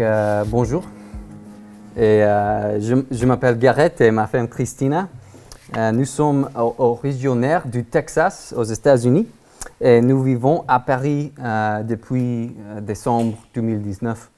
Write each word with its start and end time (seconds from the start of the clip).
Euh, 0.00 0.44
bonjour. 0.46 0.84
Et, 1.96 2.22
euh, 2.22 2.78
je, 2.80 3.26
m'appelle 3.26 3.58
Garrett 3.58 4.00
et 4.00 4.10
ma 4.10 4.26
femme 4.26 4.48
Christina. 4.48 5.08
Euh, 5.76 5.92
nous 5.92 6.04
sommes 6.04 6.50
originaires 6.54 7.66
du 7.66 7.84
Texas, 7.84 8.54
aux 8.56 8.64
États-Unis, 8.64 9.26
et 9.80 10.00
nous 10.00 10.22
vivons 10.22 10.64
à 10.68 10.80
Paris 10.80 11.32
depuis 11.84 12.54
décembre 12.82 13.36
2019. 13.54 14.30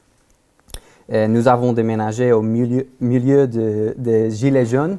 Et 1.11 1.27
nous 1.27 1.49
avons 1.49 1.73
déménagé 1.73 2.33
au 2.33 2.43
milieu, 2.43 2.87
milieu 3.01 3.47
de- 3.47 3.95
des 3.99 4.31
Gilets 4.31 4.67
jaunes 4.67 4.99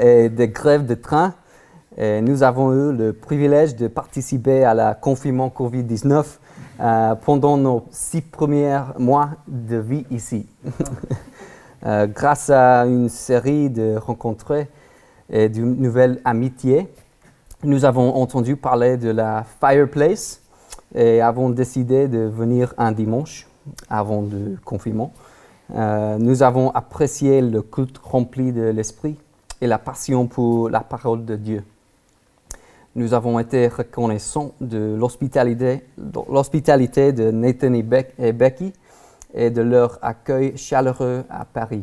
et 0.00 0.28
des 0.28 0.48
grèves 0.48 0.86
de 0.86 0.94
train. 0.94 1.34
Et 1.96 2.20
nous 2.20 2.42
avons 2.42 2.72
eu 2.72 2.92
le 2.96 3.12
privilège 3.12 3.76
de 3.76 3.86
participer 3.86 4.64
à 4.64 4.74
la 4.74 4.94
confinement 4.94 5.48
Covid-19 5.48 6.38
euh, 6.80 7.14
pendant 7.14 7.56
nos 7.56 7.86
six 7.90 8.22
premiers 8.22 8.80
mois 8.98 9.30
de 9.46 9.76
vie 9.76 10.06
ici. 10.10 10.46
Euh, 11.86 12.06
grâce 12.06 12.48
à 12.48 12.86
une 12.86 13.10
série 13.10 13.68
de 13.68 13.98
rencontres 13.98 14.64
et 15.28 15.50
d'une 15.50 15.76
nouvelle 15.76 16.18
amitié, 16.24 16.88
nous 17.62 17.84
avons 17.84 18.14
entendu 18.14 18.56
parler 18.56 18.96
de 18.96 19.10
la 19.10 19.44
Fireplace 19.60 20.40
et 20.94 21.20
avons 21.20 21.50
décidé 21.50 22.08
de 22.08 22.20
venir 22.20 22.72
un 22.78 22.90
dimanche 22.90 23.46
avant 23.90 24.22
le 24.22 24.56
confinement. 24.64 25.12
Euh, 25.74 26.16
nous 26.18 26.42
avons 26.42 26.70
apprécié 26.70 27.42
le 27.42 27.60
culte 27.60 27.98
rempli 27.98 28.52
de 28.52 28.62
l'esprit 28.62 29.18
et 29.60 29.66
la 29.66 29.78
passion 29.78 30.26
pour 30.26 30.70
la 30.70 30.80
parole 30.80 31.26
de 31.26 31.36
Dieu. 31.36 31.64
Nous 32.96 33.12
avons 33.12 33.38
été 33.40 33.66
reconnaissants 33.68 34.52
de 34.60 34.96
l'hospitalité, 34.96 35.82
de 37.12 37.30
Nathan 37.32 37.72
et, 37.72 37.82
Bec- 37.82 38.14
et 38.18 38.32
Becky 38.32 38.72
et 39.34 39.50
de 39.50 39.62
leur 39.62 39.98
accueil 40.00 40.56
chaleureux 40.56 41.24
à 41.28 41.44
Paris. 41.44 41.82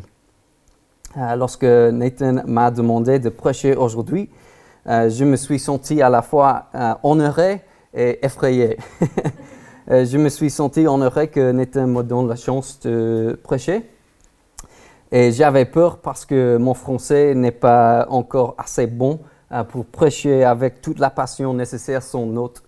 Euh, 1.18 1.36
lorsque 1.36 1.64
Nathan 1.64 2.42
m'a 2.46 2.70
demandé 2.70 3.18
de 3.18 3.28
prêcher 3.28 3.76
aujourd'hui, 3.76 4.30
euh, 4.86 5.10
je 5.10 5.24
me 5.24 5.36
suis 5.36 5.58
senti 5.58 6.00
à 6.00 6.08
la 6.08 6.22
fois 6.22 6.68
euh, 6.74 6.94
honoré 7.02 7.60
et 7.94 8.24
effrayé. 8.24 8.76
Euh, 9.90 10.04
je 10.04 10.16
me 10.16 10.28
suis 10.28 10.48
senti 10.48 10.86
honoré 10.86 11.26
que 11.26 11.50
Nathan 11.50 11.88
me 11.88 12.02
donne 12.04 12.28
la 12.28 12.36
chance 12.36 12.78
de 12.84 13.36
prêcher. 13.42 13.82
Et 15.10 15.32
j'avais 15.32 15.64
peur 15.64 15.98
parce 15.98 16.24
que 16.24 16.56
mon 16.56 16.72
français 16.72 17.34
n'est 17.34 17.50
pas 17.50 18.06
encore 18.08 18.54
assez 18.58 18.86
bon 18.86 19.18
pour 19.68 19.84
prêcher 19.84 20.44
avec 20.44 20.80
toute 20.80 20.98
la 20.98 21.10
passion 21.10 21.52
nécessaire 21.54 22.02
son 22.02 22.26
note. 22.26 22.62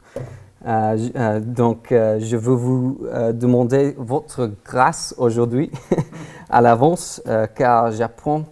Euh, 0.67 1.09
euh, 1.17 1.41
donc, 1.41 1.93
euh, 1.93 2.19
je 2.21 2.37
veux 2.37 2.55
vous 2.55 2.99
euh, 3.05 3.33
demander 3.33 3.95
votre 3.99 4.51
grâce 4.65 5.15
aujourd'hui 5.19 5.71
à 6.51 6.61
l'avance, 6.61 7.23
euh, 7.27 7.47
car 7.47 7.93
j'apprends 7.93 8.45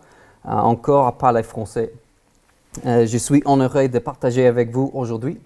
euh, 0.46 0.50
encore 0.50 1.06
à 1.06 1.16
parler 1.16 1.42
français. 1.42 1.92
Euh, 2.86 3.06
je 3.06 3.18
suis 3.18 3.42
honoré 3.44 3.88
de 3.88 3.98
partager 3.98 4.46
avec 4.46 4.72
vous 4.72 4.90
aujourd'hui 4.94 5.38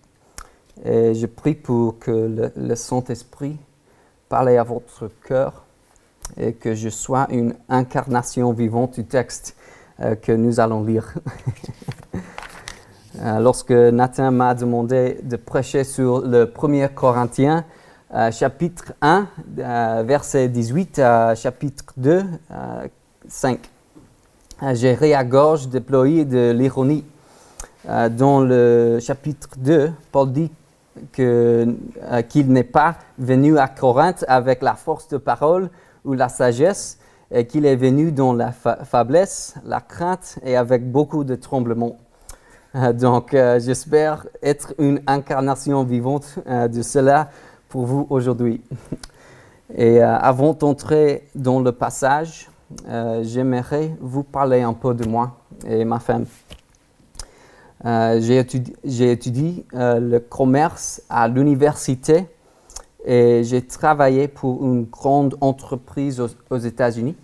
et 0.84 1.15
je 1.15 1.27
prie 1.27 1.55
pour 1.55 1.98
que 1.98 2.53
le, 2.56 2.75
Saint-Esprit 2.75 3.59
parle 4.28 4.50
à 4.50 4.62
votre 4.62 5.11
cœur 5.27 5.65
et 6.37 6.53
que 6.53 6.75
je 6.75 6.89
sois 6.89 7.27
une 7.31 7.55
incarnation 7.69 8.53
vivante 8.53 8.95
du 8.95 9.05
texte 9.05 9.56
euh, 10.00 10.15
que 10.15 10.33
nous 10.33 10.61
allons 10.61 10.82
lire. 10.82 11.15
Euh, 13.22 13.38
lorsque 13.41 13.71
Nathan 13.72 14.31
m'a 14.31 14.54
demandé 14.54 15.19
de 15.22 15.37
prêcher 15.37 15.84
sur 15.84 16.21
le 16.21 16.44
1er 16.47 16.93
Corinthiens, 16.93 17.65
euh, 18.15 18.31
chapitre 18.31 18.93
1, 19.00 19.27
euh, 19.59 20.03
verset 20.06 20.49
18 20.49 20.99
à 20.99 21.34
chapitre 21.34 21.84
2, 21.97 22.25
euh, 22.50 22.87
5. 23.28 23.59
Euh, 24.62 24.75
J'ai 24.75 24.94
ri 24.94 25.15
à 25.15 25.25
gorge 25.25 25.69
déployée 25.69 26.25
de 26.25 26.50
l'ironie. 26.50 27.05
Dans 28.19 28.41
le 28.41 28.99
chapitre 29.00 29.49
2, 29.59 29.93
Paul 30.10 30.32
dit 30.32 30.50
qu'il 31.12 31.76
n'est 32.49 32.65
pas 32.65 32.97
venu 33.16 33.59
à 33.59 33.69
Corinthe 33.69 34.25
avec 34.26 34.60
la 34.60 34.75
force 34.75 35.06
de 35.06 35.19
parole 35.19 35.71
ou 36.05 36.15
la 36.15 36.28
sagesse, 36.28 36.99
et 37.31 37.47
qu'il 37.47 37.65
est 37.65 37.76
venu 37.76 38.10
dans 38.10 38.32
la 38.32 38.50
fa- 38.50 38.84
faiblesse, 38.84 39.55
la 39.65 39.81
crainte 39.81 40.41
et 40.44 40.56
avec 40.56 40.91
beaucoup 40.91 41.22
de 41.22 41.37
tremblements. 41.37 41.97
Euh, 42.76 42.92
Donc, 42.92 43.32
euh, 43.32 43.59
j'espère 43.59 44.26
être 44.42 44.75
une 44.78 45.00
incarnation 45.06 45.82
vivante 45.84 46.38
euh, 46.47 46.69
de 46.69 46.82
cela 46.82 47.31
pour 47.69 47.87
vous 47.87 48.06
aujourd'hui. 48.10 48.60
Et 49.76 50.00
avant 50.00 50.53
d'entrer 50.53 51.26
dans 51.34 51.59
le 51.59 51.72
passage, 51.72 52.48
j'aimerais 53.22 53.97
vous 54.00 54.22
parler 54.22 54.62
un 54.62 54.72
peu 54.72 54.94
de 54.94 55.04
moi 55.09 55.38
et 55.66 55.84
ma 55.84 55.98
femme. 55.98 56.26
J'ai 57.84 58.38
étudié, 58.38 59.66
le 59.72 60.19
commerce 60.19 61.03
à 61.10 61.26
l'université 61.26 62.26
et 63.04 63.43
j'ai 63.43 63.60
travaillé 63.60 64.28
pour 64.28 64.64
une 64.64 64.84
grande 64.84 65.37
entreprise 65.41 66.22
aux, 66.48 66.58
États-Unis. 66.58 67.16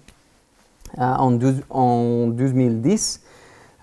En 0.99 1.31
2010, 1.31 3.22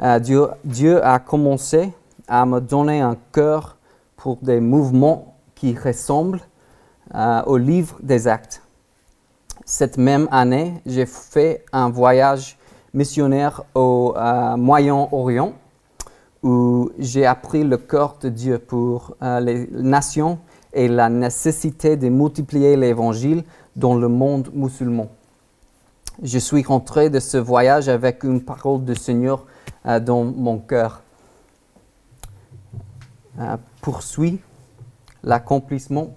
euh, 0.02 0.20
Dieu, 0.64 1.06
a 1.06 1.20
commencé 1.20 1.92
à 2.28 2.46
me 2.46 2.60
donner 2.60 3.02
un 3.02 3.18
cœur 3.32 3.78
pour 4.16 4.38
des 4.38 4.60
mouvements 4.60 5.36
qui 5.56 5.76
ressemblent 5.76 6.42
euh, 7.16 7.42
au 7.46 7.58
livre 7.58 7.98
des 8.02 8.28
actes. 8.28 8.62
Cette 9.66 9.98
même 9.98 10.28
année, 10.32 10.82
j'ai 10.86 11.06
fait 11.06 11.66
un 11.74 11.90
voyage 11.90 12.58
missionnaire 12.94 13.64
au 13.76 14.14
euh, 14.16 14.56
Moyen-Orient 14.58 15.54
où 16.42 16.90
j'ai 16.98 17.26
appris 17.26 17.64
le 17.66 17.78
cœur 17.78 18.18
de 18.22 18.30
Dieu 18.30 18.60
pour 18.60 19.16
les 19.42 19.68
nations 19.72 20.40
et 20.72 20.88
la 20.88 21.10
nécessité 21.10 21.98
de 21.98 22.08
multiplier 22.08 22.78
l'évangile 22.78 23.44
dans 23.76 23.96
le 23.96 24.08
monde 24.08 24.50
musulman. 24.54 25.10
Je 26.22 26.40
suis 26.40 26.64
rentré 26.64 27.10
de 27.10 27.20
ce 27.20 27.38
voyage 27.38 27.90
avec 27.90 28.24
une 28.24 28.42
parole 28.42 28.86
du 28.86 28.96
Seigneur 28.96 29.46
dans 29.86 30.24
mon 30.24 30.60
cœur. 30.60 31.02
Euh, 33.40 33.56
poursuit 33.82 34.42
l'accomplissement 35.24 36.14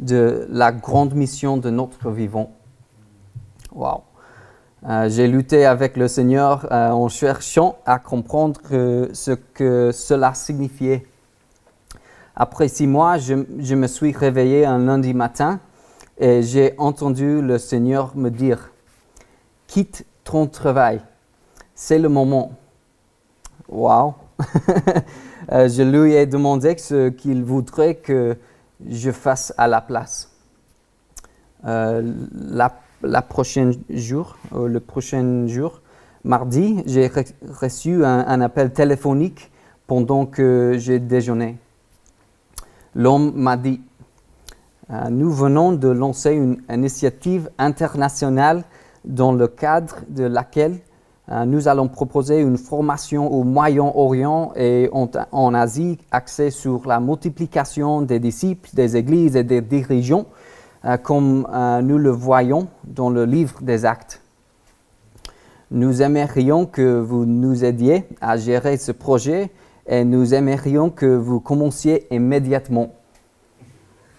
de 0.00 0.48
la 0.50 0.72
grande 0.72 1.14
mission 1.14 1.56
de 1.58 1.70
notre 1.70 2.10
vivant. 2.10 2.50
Wow. 3.72 4.02
Euh, 4.88 5.08
j'ai 5.08 5.28
lutté 5.28 5.64
avec 5.64 5.96
le 5.96 6.08
Seigneur 6.08 6.66
euh, 6.72 6.90
en 6.90 7.08
cherchant 7.08 7.76
à 7.86 8.00
comprendre 8.00 8.60
ce 8.68 9.30
que 9.30 9.92
cela 9.92 10.34
signifiait. 10.34 11.06
Après 12.34 12.66
six 12.66 12.88
mois, 12.88 13.16
je, 13.18 13.34
je 13.60 13.74
me 13.76 13.86
suis 13.86 14.10
réveillé 14.10 14.66
un 14.66 14.78
lundi 14.78 15.14
matin 15.14 15.60
et 16.18 16.42
j'ai 16.42 16.74
entendu 16.78 17.40
le 17.42 17.58
Seigneur 17.58 18.16
me 18.16 18.28
dire, 18.28 18.72
quitte 19.68 20.04
ton 20.24 20.48
travail, 20.48 21.00
c'est 21.76 22.00
le 22.00 22.08
moment. 22.08 22.50
Wow. 23.68 24.14
Euh, 25.52 25.68
je 25.68 25.84
lui 25.84 26.12
ai 26.14 26.26
demandé 26.26 26.76
ce 26.76 27.08
qu'il 27.08 27.44
voudrait 27.44 27.94
que 27.94 28.36
je 28.84 29.12
fasse 29.12 29.54
à 29.56 29.68
la 29.68 29.80
place. 29.80 30.32
Euh, 31.64 32.02
la, 32.32 32.80
la 33.02 33.22
prochaine 33.22 33.74
jour, 33.88 34.36
euh, 34.52 34.66
le 34.66 34.80
prochain 34.80 35.46
jour, 35.46 35.82
mardi, 36.24 36.82
j'ai 36.86 37.06
re- 37.06 37.32
reçu 37.60 38.04
un, 38.04 38.40
appel 38.40 38.72
téléphonique 38.72 39.52
pendant 39.86 40.26
que 40.26 40.74
j'ai 40.78 40.98
déjeuné. 40.98 41.58
L'homme 42.96 43.32
m'a 43.36 43.56
dit, 43.56 43.80
nous 45.10 45.30
venons 45.30 45.70
de 45.70 45.88
lancer 45.88 46.32
une 46.32 46.60
initiative 46.68 47.50
internationale 47.56 48.64
dans 49.04 49.32
le 49.32 49.46
cadre 49.46 49.98
de 50.08 50.24
laquelle 50.24 50.80
nous 51.28 51.66
allons 51.66 51.88
proposer 51.88 52.40
une 52.40 52.56
formation 52.56 53.32
au 53.32 53.42
Moyen-Orient 53.42 54.52
et 54.54 54.88
en, 54.92 55.54
Asie 55.54 55.98
axée 56.12 56.50
sur 56.50 56.86
la 56.86 57.00
multiplication 57.00 58.02
des 58.02 58.20
disciples, 58.20 58.70
des 58.74 58.96
églises 58.96 59.34
et 59.34 59.42
des 59.42 59.60
dirigeants, 59.60 60.26
euh, 60.84 60.96
comme 60.96 61.48
euh, 61.52 61.82
nous 61.82 61.98
le 61.98 62.10
voyons 62.10 62.68
dans 62.84 63.10
le 63.10 63.24
livre 63.24 63.60
des 63.60 63.84
actes. 63.84 64.20
Nous 65.72 66.00
aimerions 66.00 66.64
que 66.64 67.00
vous 67.00 67.26
nous 67.26 67.64
aidiez 67.64 68.04
à 68.20 68.36
gérer 68.36 68.76
ce 68.76 68.92
projet 68.92 69.50
et 69.88 70.04
nous 70.04 70.32
aimerions 70.32 70.90
que 70.90 71.06
vous 71.06 71.40
commenciez 71.40 72.06
immédiatement. 72.14 72.92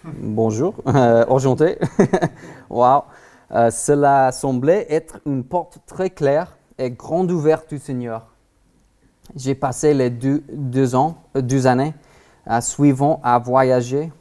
Bonjour, 0.03 0.75
euh, 0.87 1.25
wow. 2.69 3.03
Euh, 3.53 3.71
cela 3.71 4.33
semblait 4.33 4.87
être 4.89 5.19
une 5.25 5.45
porte 5.45 5.79
très 5.85 6.09
claire 6.09 6.56
et 6.77 6.91
grande 6.91 7.31
ouverte 7.31 7.69
du 7.69 7.79
Seigneur. 7.79 8.27
J'ai 9.35 9.55
passé 9.55 9.93
les 9.93 10.09
deux, 10.09 10.95
ans, 10.95 11.17
euh, 11.35 11.41
deux 11.41 11.67
années 11.67 11.93
à 12.45 12.61
suivant 12.61 13.19
à 13.23 13.39
voyager, 13.39 14.11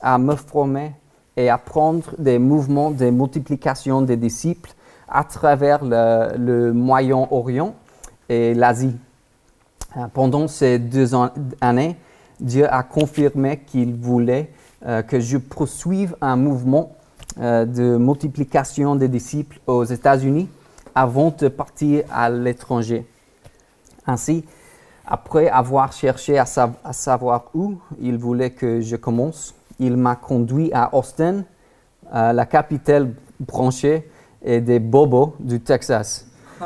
à 0.00 0.18
me 0.18 0.36
former 0.36 0.92
et 1.36 1.50
apprendre 1.50 2.14
des 2.18 2.38
mouvements 2.38 2.90
de 2.90 3.10
multiplication 3.10 4.02
des 4.02 4.16
disciples 4.16 4.72
à 5.08 5.24
travers 5.24 5.80
le, 5.84 6.72
Moyen-Orient 6.72 7.74
et 8.28 8.54
l'Asie. 8.54 8.96
Euh, 9.96 10.06
pendant 10.12 10.46
ces 10.48 10.78
deux 10.78 11.14
an- 11.14 11.30
années, 11.60 11.96
Dieu 12.40 12.72
a 12.72 12.82
confirmé 12.82 13.58
qu'il 13.66 13.94
voulait 13.94 14.50
euh, 14.86 15.02
que 15.02 15.20
je 15.20 15.38
poursuive 15.38 16.16
un 16.20 16.36
mouvement 16.36 16.92
euh, 17.38 17.64
de 17.64 17.96
multiplication 17.98 18.94
des 18.96 19.08
disciples 19.08 19.58
aux 19.66 19.84
États-Unis 19.84 20.48
avant 20.94 21.34
de 21.36 21.48
partir 21.48 22.04
à 22.10 22.28
l'étranger. 22.30 23.06
Ainsi, 24.06 24.44
après 25.06 25.48
avoir 25.48 25.92
cherché 25.92 26.38
à, 26.38 26.44
sav- 26.44 26.74
à 26.84 26.92
savoir 26.92 27.50
où 27.54 27.76
il 28.00 28.18
voulait 28.18 28.50
que 28.50 28.80
je 28.80 28.96
commence, 28.96 29.54
il 29.78 29.96
m'a 29.96 30.16
conduit 30.16 30.70
à 30.72 30.94
Austin, 30.94 31.44
euh, 32.14 32.32
la 32.32 32.46
capitale 32.46 33.14
branchée 33.40 34.08
et 34.42 34.60
des 34.60 34.78
bobos 34.78 35.34
du 35.38 35.60
Texas. 35.60 36.26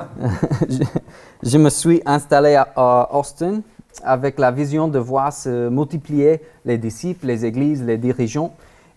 je, 1.42 1.58
me 1.58 1.70
suis 1.70 2.02
installé 2.04 2.54
à, 2.54 3.08
Austin 3.16 3.62
avec 4.04 4.38
la 4.38 4.50
vision 4.50 4.88
de 4.88 4.98
voir 4.98 5.32
se 5.32 5.68
multiplier 5.70 6.42
les 6.66 6.76
disciples, 6.76 7.26
les 7.26 7.46
églises, 7.46 7.82
les 7.82 7.96
dirigeants, 7.96 8.52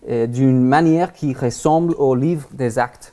d'une 0.06 0.62
manière 0.62 1.12
qui 1.12 1.32
ressemble 1.32 1.94
au 1.94 2.14
livre 2.14 2.48
des 2.52 2.78
actes. 2.78 3.09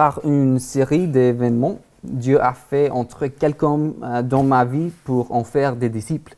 Par 0.00 0.24
une 0.24 0.58
série 0.58 1.08
d'événements, 1.08 1.76
Dieu 2.02 2.42
a 2.42 2.54
fait 2.54 2.88
entrer 2.88 3.28
quelqu'un 3.28 3.92
euh, 4.02 4.22
dans 4.22 4.42
ma 4.42 4.64
vie 4.64 4.90
pour 5.04 5.30
en 5.30 5.44
faire 5.44 5.76
des 5.76 5.90
disciples. 5.90 6.36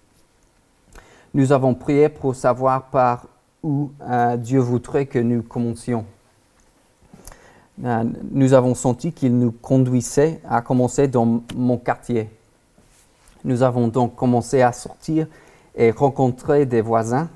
Nous 1.32 1.52
avons 1.52 1.72
prié 1.72 2.08
pour 2.08 2.34
savoir 2.34 2.86
par 2.86 3.28
où 3.62 3.92
euh, 4.00 4.36
Dieu 4.36 4.58
voudrait 4.58 5.06
que 5.06 5.20
nous 5.20 5.44
commencions. 5.44 6.04
Euh, 7.84 8.02
nous 8.32 8.52
avons 8.52 8.74
senti 8.74 9.12
qu'il 9.12 9.38
nous 9.38 9.52
conduisait 9.52 10.40
à 10.50 10.60
commencer 10.60 11.06
dans 11.06 11.42
mon 11.54 11.78
quartier. 11.78 12.28
Nous 13.44 13.62
avons 13.62 13.86
donc 13.86 14.16
commencé 14.16 14.60
à 14.60 14.72
sortir 14.72 15.28
et 15.76 15.92
rencontrer 15.92 16.66
des 16.66 16.80
voisins. 16.80 17.28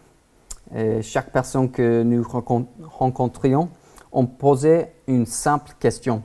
Chaque 1.02 1.31
personne 1.31 1.70
que 1.70 2.02
nous 2.02 2.22
rencon- 2.25 2.67
rencontrions, 2.82 3.69
on 4.16 4.24
posait 4.24 4.94
une 5.06 5.26
simple 5.26 5.72
question. 5.78 6.22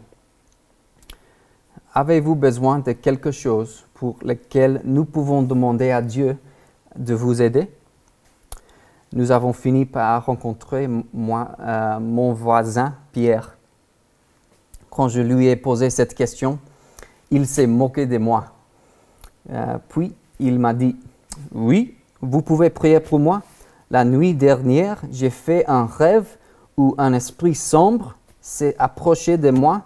Avez-vous 1.93 2.35
besoin 2.35 2.79
de 2.79 2.93
quelque 2.93 3.31
chose 3.31 3.85
pour 3.93 4.15
lequel 4.21 4.79
nous 4.85 5.03
pouvons 5.03 5.41
demander 5.41 5.91
à 5.91 6.01
Dieu 6.01 6.38
de 6.95 7.13
vous 7.13 7.41
aider? 7.41 7.69
Nous 9.11 9.31
avons 9.31 9.51
fini 9.51 9.85
par 9.85 10.25
rencontrer 10.25 10.88
moi, 11.13 11.49
euh, 11.59 11.99
mon 11.99 12.31
voisin 12.31 12.95
Pierre. 13.11 13.57
Quand 14.89 15.09
je 15.09 15.19
lui 15.19 15.47
ai 15.47 15.57
posé 15.57 15.89
cette 15.89 16.15
question, 16.15 16.59
il 17.29 17.45
s'est 17.45 17.67
moqué 17.67 18.05
de 18.05 18.17
moi. 18.17 18.53
Euh, 19.49 19.77
puis 19.89 20.15
il 20.39 20.59
m'a 20.59 20.73
dit, 20.73 20.95
oui, 21.51 21.97
vous 22.21 22.41
pouvez 22.41 22.69
prier 22.69 23.01
pour 23.01 23.19
moi. 23.19 23.41
La 23.89 24.05
nuit 24.05 24.33
dernière, 24.33 25.01
j'ai 25.11 25.29
fait 25.29 25.65
un 25.67 25.85
rêve 25.85 26.37
un 26.98 27.13
esprit 27.13 27.56
sombre 27.56 28.18
s'est 28.42 28.75
approché 28.80 29.38
de 29.38 29.51
moi 29.51 29.83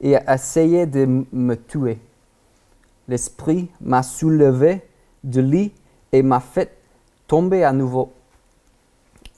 et 0.00 0.16
a 0.16 0.34
essayé 0.34 0.86
de 0.86 1.24
me 1.32 1.54
tuer. 1.54 1.98
L'esprit 3.08 3.70
m'a 3.80 4.02
soulevé 4.02 4.82
du 5.24 5.42
lit 5.42 5.72
et 6.12 6.22
m'a 6.22 6.40
fait 6.40 6.76
tomber 7.26 7.64
à 7.64 7.72
nouveau. 7.72 8.12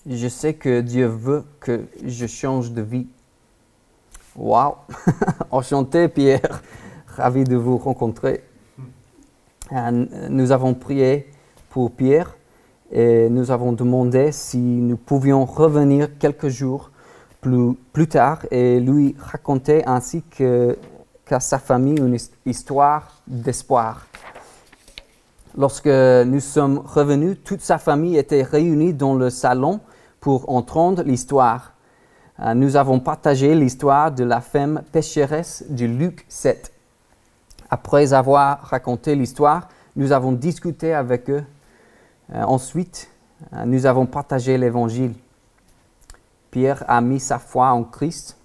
Je 0.06 0.28
sais 0.28 0.54
que 0.54 0.80
Dieu 0.80 1.06
veut 1.06 1.44
que 1.60 1.86
je 2.04 2.26
change 2.26 2.72
de 2.72 2.82
vie. 2.82 3.06
Wow! 4.36 4.76
Enchanté, 5.50 6.08
Pierre. 6.08 6.62
Ravi 7.06 7.44
de 7.44 7.56
vous 7.56 7.76
rencontrer. 7.76 8.42
Euh, 9.72 10.06
Nous 10.28 10.52
avons 10.52 10.74
prié 10.74 11.30
pour 11.70 11.90
Pierre 11.92 12.36
et 12.90 13.28
nous 13.28 13.50
avons 13.50 13.72
demandé 13.72 14.32
si 14.32 14.58
nous 14.58 14.96
pouvions 14.96 15.44
revenir 15.44 16.18
quelques 16.18 16.48
jours 16.48 16.89
plus, 17.40 18.08
tard 18.08 18.40
et 18.50 18.80
lui 18.80 19.14
raconter 19.18 19.86
ainsi 19.86 20.22
qu'à 20.22 21.40
sa 21.40 21.58
famille 21.58 21.98
une 21.98 22.14
his- 22.14 22.30
histoire 22.46 23.20
d'espoir. 23.26 24.06
Lorsque 25.56 25.86
nous 25.88 26.40
sommes 26.40 26.78
revenus, 26.78 27.38
toute 27.44 27.60
sa 27.60 27.78
famille 27.78 28.16
était 28.16 28.42
réunie 28.42 28.92
dans 28.94 29.14
le 29.14 29.30
salon 29.30 29.80
pour 30.20 30.48
entendre 30.50 31.02
l'histoire. 31.02 31.72
Euh, 32.40 32.54
Nous 32.54 32.76
avons 32.76 33.00
partagé 33.00 33.54
l'histoire 33.54 34.12
de 34.12 34.22
la 34.24 34.40
femme 34.40 34.82
pécheresse 34.92 35.64
de 35.68 35.86
Luc 35.86 36.24
7. 36.28 36.72
Après 37.68 38.12
avoir 38.12 38.60
raconté 38.62 39.14
l'histoire, 39.14 39.68
nous 39.96 40.12
avons 40.12 40.32
discuté 40.32 40.94
avec 40.94 41.28
eux. 41.30 41.44
Euh, 42.32 42.42
ensuite, 42.44 43.08
euh, 43.52 43.64
nous 43.64 43.86
avons 43.86 44.06
partagé 44.06 44.56
l'évangile. 44.56 45.14
Pierre 46.50 46.84
a 46.88 47.00
mis 47.00 47.20
sa 47.20 47.38
foi 47.38 47.70
en 47.70 47.84
Christ. 47.84 48.36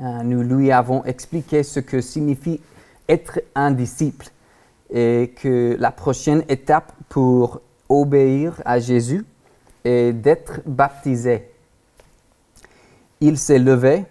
Euh, 0.00 0.22
nous 0.22 0.42
lui 0.42 0.72
avons 0.72 1.04
expliqué 1.04 1.62
ce 1.62 1.80
que 1.80 2.00
signifie 2.00 2.60
être 3.08 3.40
un 3.54 3.70
disciple 3.70 4.28
et 4.90 5.34
que 5.40 5.76
la 5.78 5.90
prochaine 5.90 6.44
étape 6.48 6.92
pour 7.08 7.60
obéir 7.88 8.60
à 8.64 8.78
Jésus 8.78 9.24
est 9.84 10.12
d'être 10.12 10.60
baptisé. 10.66 11.50
Il 13.20 13.38
s'est 13.38 13.58
levé, 13.58 14.04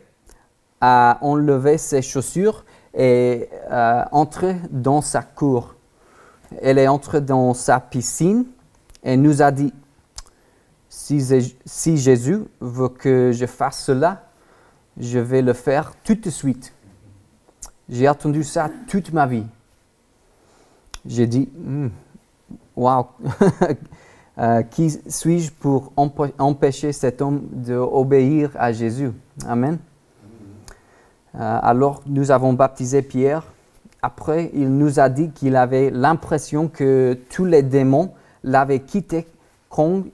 a 0.82 1.18
enlevé 1.22 1.78
ses 1.78 2.02
chaussures 2.02 2.66
et 2.94 3.50
euh, 3.70 4.04
entré 4.12 4.56
dans 4.72 5.02
sa 5.02 5.22
cour. 5.22 5.76
Elle 6.62 6.78
est 6.78 6.88
entrée 6.88 7.22
dans 7.22 7.54
sa 7.54 7.80
piscine 7.80 8.46
et 9.04 9.18
nous 9.18 9.42
a 9.42 9.52
dit, 9.52 9.74
si, 11.66 11.98
Jésus 11.98 12.40
veut 12.62 12.90
que 12.90 13.32
je 13.32 13.46
fasse 13.46 13.84
cela, 13.84 14.24
je 14.98 15.20
vais 15.20 15.42
le 15.42 15.54
faire 15.54 15.94
tout 16.04 16.16
de 16.16 16.30
suite. 16.30 16.74
J'ai 17.90 18.08
attendu 18.08 18.44
ça 18.44 18.70
toute 18.88 19.12
ma 19.12 19.28
vie. 19.28 19.46
J'ai 21.06 21.28
dit, 21.28 21.50
Hmm, 21.56 21.90
wow, 22.76 23.08
Euh, 24.38 24.64
qui 24.64 24.90
suis-je 25.08 25.50
pour 25.50 25.94
empêcher 25.96 26.92
cet 26.92 27.22
homme 27.22 27.44
d'obéir 27.54 28.52
à 28.56 28.74
Jésus? 28.74 29.12
Amen. 29.48 29.78
Euh, 31.36 31.60
alors 31.62 32.02
nous 32.06 32.32
avons 32.32 32.52
baptisé 32.52 33.02
Pierre. 33.02 33.46
Après, 34.02 34.52
il 34.54 34.76
nous 34.78 35.00
a 35.00 35.08
dit 35.08 35.30
qu'il 35.30 35.56
avait 35.56 35.90
l'impression 35.90 36.68
que 36.68 37.18
tous 37.30 37.46
les 37.46 37.64
démons 37.64 38.12
l'avaient 38.44 38.82
quitté 38.82 39.26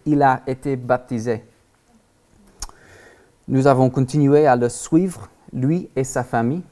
il 0.05 0.21
a 0.21 0.41
été 0.47 0.75
baptisé. 0.75 1.43
Nous 3.47 3.67
avons 3.67 3.89
continué 3.89 4.47
à 4.47 4.55
le 4.55 4.69
suivre, 4.69 5.29
lui 5.53 5.89
et 5.95 6.03
sa 6.03 6.23
famille. 6.23 6.63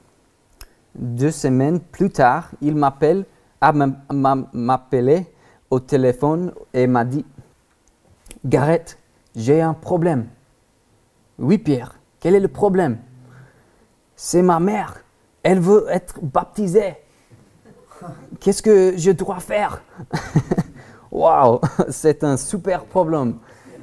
Deux 0.95 1.31
semaines 1.31 1.79
plus 1.79 2.09
tard, 2.09 2.49
il 2.61 2.75
m'appelle, 2.75 3.25
a 3.61 3.69
m- 3.69 3.95
m'a- 4.11 4.47
m'appelé 4.53 5.27
au 5.69 5.79
téléphone 5.79 6.53
et 6.73 6.87
m'a 6.87 7.05
dit 7.05 7.25
Gareth, 8.45 8.97
j'ai 9.35 9.61
un 9.61 9.73
problème. 9.73 10.27
Oui, 11.37 11.57
Pierre, 11.57 11.99
quel 12.19 12.35
est 12.35 12.39
le 12.39 12.47
problème? 12.47 12.97
C'est 14.15 14.41
ma 14.41 14.59
mère. 14.59 15.03
Elle 15.43 15.59
veut 15.59 15.85
être 15.89 16.19
baptisée. 16.21 16.95
Qu'est-ce 18.39 18.61
que 18.61 18.93
je 18.97 19.11
dois 19.11 19.39
faire? 19.39 19.81
Waouh, 21.11 21.59
c'est 21.89 22.23
un 22.23 22.37
super 22.37 22.85
problème, 22.85 23.35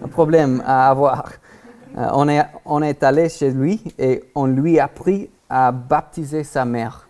un 0.02 0.08
problème 0.08 0.62
à 0.64 0.90
avoir. 0.90 1.32
Euh, 1.96 2.08
on, 2.12 2.28
est, 2.28 2.46
on 2.64 2.82
est 2.82 3.02
allé 3.02 3.28
chez 3.28 3.50
lui 3.50 3.82
et 3.98 4.24
on 4.34 4.46
lui 4.46 4.78
a 4.78 4.84
appris 4.84 5.30
à 5.48 5.72
baptiser 5.72 6.44
sa 6.44 6.64
mère. 6.64 7.08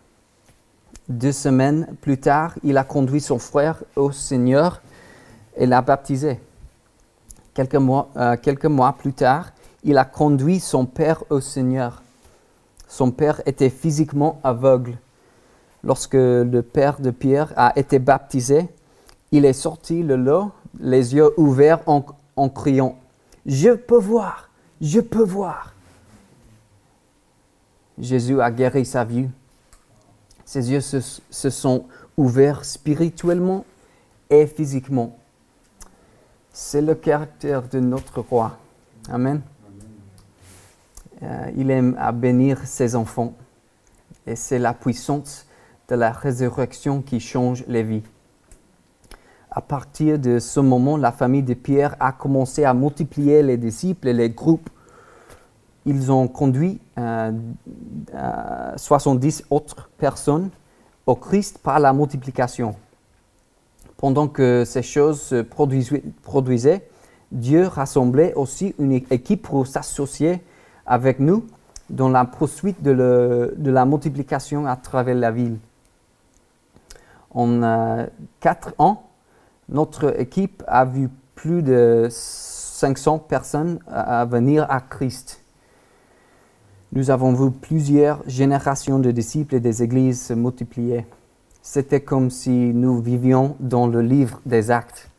Deux 1.09 1.33
semaines 1.33 1.95
plus 2.01 2.19
tard, 2.19 2.55
il 2.63 2.79
a 2.79 2.85
conduit 2.85 3.21
son 3.21 3.39
frère 3.39 3.83
au 3.95 4.11
Seigneur 4.11 4.81
et 5.57 5.67
l'a 5.67 5.83
baptisé. 5.83 6.41
Quelques 7.55 7.77
mois, 7.77 8.09
euh, 8.17 8.37
quelques 8.41 8.67
mois 8.67 8.95
plus 8.99 9.13
tard, 9.13 9.53
il 9.85 9.99
a 9.99 10.05
conduit 10.05 10.61
son 10.61 10.85
père 10.85 11.23
au 11.31 11.41
Seigneur. 11.41 12.03
Son 12.89 13.11
père 13.11 13.41
était 13.47 13.71
physiquement 13.71 14.41
aveugle. 14.43 14.99
Lorsque 15.85 16.15
le 16.15 16.61
père 16.61 17.01
de 17.01 17.11
Pierre 17.11 17.53
a 17.57 17.73
été 17.79 17.99
baptisé, 17.99 18.69
il 19.37 19.45
est 19.45 19.53
sorti 19.53 20.03
le 20.03 20.17
lot, 20.17 20.51
les 20.81 21.15
yeux 21.15 21.31
ouverts 21.39 21.83
en, 21.87 22.49
criant 22.49 22.97
Je 23.45 23.71
peux 23.71 23.99
voir, 23.99 24.49
je 24.81 25.01
peux 25.01 25.23
voir. 25.23 25.75
Jésus 27.99 28.41
a 28.41 28.51
guéri 28.51 28.87
sa 28.87 29.05
vue. 29.05 29.29
Ses 30.47 30.73
yeux 30.73 30.81
se, 30.81 31.01
se 31.29 31.51
sont 31.51 31.85
ouverts 32.17 32.65
spirituellement 32.65 33.67
et 34.31 34.47
physiquement. 34.47 35.19
C'est 36.51 36.81
le 36.81 36.95
caractère 36.95 37.69
de 37.69 37.79
notre 37.79 38.21
roi. 38.21 38.57
Amen. 39.11 39.43
Euh, 41.23 41.51
il 41.59 41.71
aime 41.71 41.95
à 41.99 42.11
bénir 42.11 42.67
ses 42.67 42.97
enfants. 42.97 43.35
Et 44.27 44.35
c'est 44.35 44.59
la 44.59 44.73
puissance 44.73 45.47
de 45.89 45.95
la 45.95 46.11
résurrection 46.11 47.03
qui 47.03 47.21
change 47.21 47.65
les 47.67 47.83
vies. 47.83 48.03
À 49.57 49.63
partir 49.63 50.19
de 50.19 50.39
ce 50.39 50.61
moment, 50.61 50.99
la 50.99 51.13
famille 51.13 51.43
de 51.43 51.55
Pierre 51.55 51.97
a 51.99 52.13
commencé 52.13 52.65
à 52.65 52.75
multiplier 52.75 53.43
les 53.43 53.57
disciples 53.57 54.09
et 54.09 54.13
les 54.13 54.29
groupes. 54.29 54.69
Ils 55.87 56.13
ont 56.13 56.29
conduit 56.29 56.79
70 58.77 59.45
autres 59.49 59.89
personnes 59.97 60.51
au 61.07 61.15
Christ 61.15 61.57
par 61.63 61.81
la 61.81 61.95
multiplication. 61.95 62.77
Pendant 63.97 64.29
que 64.29 64.67
ces 64.67 64.83
choses 64.83 65.23
se 65.23 65.41
produisaient, 65.41 66.87
Dieu 67.33 67.67
rassemblait 67.67 68.35
aussi 68.35 68.75
une 68.79 68.93
équipe 68.93 69.41
pour 69.41 69.67
s'associer 69.67 70.43
avec 70.85 71.19
nous 71.19 71.47
dans 71.89 72.11
la 72.11 72.27
poursuite 72.27 72.83
de, 72.83 73.55
la 73.65 73.87
multiplication 73.87 74.67
à 74.67 74.77
travers 74.77 75.15
la 75.15 75.31
ville. 75.31 75.57
En 77.31 77.63
euh, 77.63 78.07
quatre 78.39 78.75
ans, 78.77 79.06
notre 79.69 80.21
équipe 80.21 80.63
a 80.67 80.85
vu 80.85 81.09
plus 81.35 81.63
de 81.63 82.09
500 82.11 83.19
personnes 83.21 83.79
à 83.87 84.25
venir 84.25 84.67
à 84.71 84.81
Christ. 84.81 85.41
Nous 86.93 87.11
avons 87.11 87.33
vu 87.33 87.51
plusieurs 87.51 88.23
générations 88.29 88.99
de 88.99 89.11
disciples 89.11 89.57
et 89.57 89.61
des 89.61 89.83
églises 89.83 90.23
se 90.23 90.33
multiplier. 90.35 91.05
C'était 91.63 92.01
comme 92.01 92.31
si 92.31 92.51
nous 92.51 93.01
vivions 93.01 93.57
dans 93.59 93.87
le 93.89 94.01
livre 94.01 94.41
des 94.47 94.71
actes. 94.71 95.11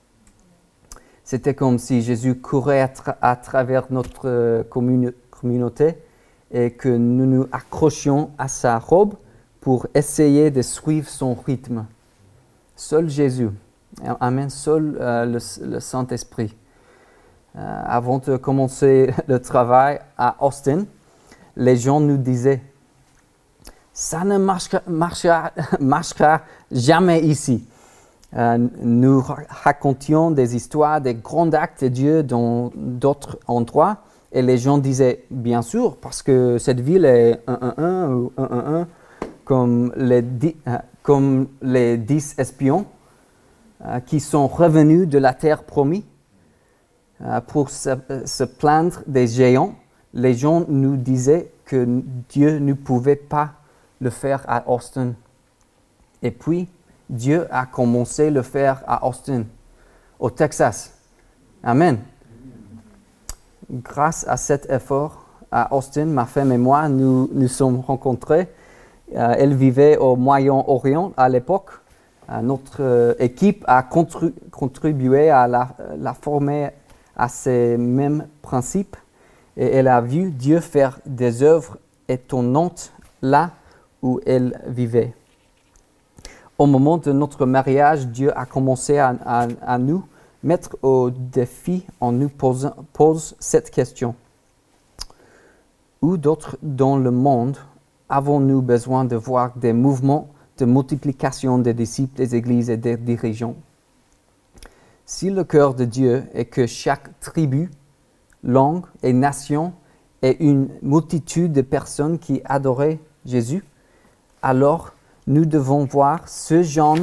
C'était 1.26 1.54
comme 1.54 1.78
si 1.78 2.02
Jésus 2.02 2.36
courait 2.40 2.90
à, 3.22 3.36
travers 3.36 3.92
notre 3.92 4.64
communauté 4.70 5.98
et 6.52 6.72
que 6.72 6.88
nous 6.88 7.26
nous 7.26 7.48
accrochions 7.52 8.32
à 8.38 8.48
sa 8.48 8.80
robe 8.80 9.16
pour 9.60 9.88
essayer 9.94 10.52
de 10.52 10.62
suivre 10.62 11.10
son 11.10 11.34
rythme. 11.34 11.86
Seul 12.78 13.10
Jésus, 13.10 13.50
Amen, 14.20 14.50
seul 14.50 14.98
euh, 15.02 15.40
le, 15.62 15.80
Saint-Esprit. 15.80 16.56
Euh, 17.56 17.82
avant 17.86 18.20
de 18.20 18.38
commencer 18.38 19.12
le 19.28 19.40
travail 19.42 20.00
à 20.18 20.36
Austin, 20.46 20.86
les 21.56 21.76
gens 21.76 22.00
nous 22.00 22.18
disaient, 22.18 22.62
ça 23.92 24.24
ne 24.24 24.38
marchera, 24.38 24.82
marchera, 25.80 26.42
jamais 26.72 27.22
ici. 27.22 27.68
Euh, 28.36 28.68
nous 28.84 29.24
racontions 29.64 30.30
des 30.32 30.56
histoires 30.56 31.02
des 31.02 31.16
grands 31.16 31.52
actes 31.54 31.86
de 31.86 31.90
Dieu 31.90 32.24
dans 32.24 32.72
d'autres 32.76 33.40
endroits 33.48 33.98
et 34.34 34.42
les 34.42 34.58
gens 34.58 34.78
disaient 34.78 35.24
bien 35.32 35.62
sûr 35.62 35.96
parce 35.96 36.22
que 36.22 36.58
cette 36.58 36.82
ville 36.82 37.06
est 37.06 37.42
1-1-1 37.48 38.10
ou 38.12 38.34
1-1-1 38.38 38.86
comme 39.46 39.94
les, 39.96 40.26
euh, 40.68 40.78
comme 41.04 41.48
les 41.62 41.98
dix 41.98 42.36
espions 42.38 42.86
qui 44.06 44.20
sont 44.20 44.48
revenus 44.48 45.08
de 45.08 45.18
la 45.18 45.34
terre 45.34 45.64
promise 45.64 46.04
pour 47.48 47.70
se 47.70 48.44
plaindre 48.44 49.02
des 49.08 49.28
géants 49.28 49.76
les 50.18 50.34
gens 50.34 50.66
nous 50.68 50.98
disaient 50.98 51.52
que 51.66 52.02
Dieu 52.30 52.60
ne 52.60 52.74
pouvait 52.74 53.16
pas 53.16 53.52
le 54.02 54.10
faire 54.10 54.44
à 54.48 54.70
Austin. 54.70 55.14
Et 56.22 56.32
puis, 56.32 56.68
Dieu 57.10 57.48
a 57.52 57.66
commencé 57.66 58.32
le 58.32 58.42
faire 58.42 58.84
à 58.88 59.08
Austin, 59.08 59.44
au 60.20 60.30
Texas. 60.30 60.94
Amen. 61.64 62.00
Grâce 63.70 64.28
à 64.28 64.38
cet 64.38 64.70
effort, 64.70 65.26
à 65.52 65.74
Austin, 65.76 66.06
ma 66.06 66.26
femme 66.26 66.52
et 66.52 66.58
moi, 66.58 66.90
nous 66.90 67.30
nous 67.32 67.48
sommes 67.48 67.80
rencontrés. 67.80 68.48
Euh, 69.16 69.36
elle 69.38 69.54
vivait 69.54 69.98
au 69.98 70.16
Moyen-Orient 70.16 71.14
à 71.16 71.30
l'époque. 71.30 71.72
Euh, 72.30 72.42
notre 72.42 72.82
euh, 72.82 73.14
équipe 73.20 73.64
a 73.68 73.84
contribué 73.84 75.30
à 75.30 75.48
la, 75.48 75.70
la 75.98 76.14
former 76.14 76.70
à 77.16 77.28
ces 77.30 77.78
mêmes 77.78 78.28
principes 78.42 78.96
et 79.56 79.66
elle 79.66 79.88
a 79.88 80.02
vu 80.02 80.32
Dieu 80.32 80.60
faire 80.60 81.00
des 81.06 81.42
œuvres 81.42 81.78
étonnantes 82.08 82.94
là 83.22 83.52
où 84.02 84.20
elle 84.26 84.62
vivait. 84.68 85.14
Au 86.58 86.66
moment 86.66 86.98
de 86.98 87.12
notre 87.12 87.46
mariage, 87.46 88.08
Dieu 88.08 88.36
a 88.38 88.46
commencé 88.46 88.98
à, 88.98 89.78
nous 89.78 90.04
mettre 90.44 90.78
au 90.82 91.12
défi 91.12 91.86
en 92.00 92.12
nous 92.12 92.30
posant 92.30 92.74
cette 93.40 93.70
question. 93.70 94.16
Où 96.02 96.18
d'autres 96.18 96.58
dans 96.62 96.98
le 96.98 97.12
monde 97.12 97.58
avons-nous 98.10 98.62
besoin 98.62 99.06
de 99.06 99.16
voir 99.16 99.52
des 99.56 99.74
mouvements 99.74 100.30
de 100.58 100.66
multiplication 100.66 101.58
des 101.60 101.74
disciples, 101.74 102.18
des 102.18 102.36
églises 102.36 102.70
et 102.70 102.78
des 102.78 102.98
dirigeants 102.98 103.56
Si 105.06 105.30
le 105.30 105.44
cœur 105.44 105.74
de 105.74 105.86
Dieu 105.86 106.24
est 106.34 106.46
que 106.46 106.68
chaque 106.68 107.20
tribu 107.20 107.70
langue 108.44 108.86
et 109.04 109.14
nation 109.14 109.74
et 110.22 110.44
une 110.44 110.70
multitude 110.82 111.54
de 111.54 111.62
personnes 111.62 112.20
qui 112.20 112.42
adoraient 112.46 113.00
Jésus, 113.26 113.64
alors 114.42 114.94
nous 115.28 115.46
devons 115.46 115.86
voir 115.86 116.28
ce 116.28 116.64
genre 116.64 116.98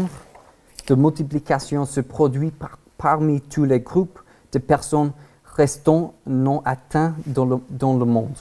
de 0.87 0.95
multiplication 0.95 1.85
se 1.85 2.01
produire 2.01 2.53
parmi 2.99 3.41
tous 3.41 3.65
les 3.65 3.81
groupes 3.81 4.19
de 4.53 4.59
personnes 4.59 5.13
restant 5.45 6.15
non 6.27 6.63
atteints 6.65 7.15
dans 7.27 7.45
le, 7.45 7.59
dans 7.71 7.97
le 7.97 8.05
monde. 8.05 8.37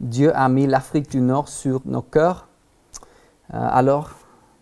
Dieu 0.00 0.36
a 0.36 0.48
mis 0.48 0.66
l'Afrique 0.66 1.10
du 1.10 1.20
Nord 1.20 1.48
sur 1.48 1.80
nos 1.86 2.02
cœurs. 2.02 2.48
Euh, 3.54 3.58
alors 3.70 4.10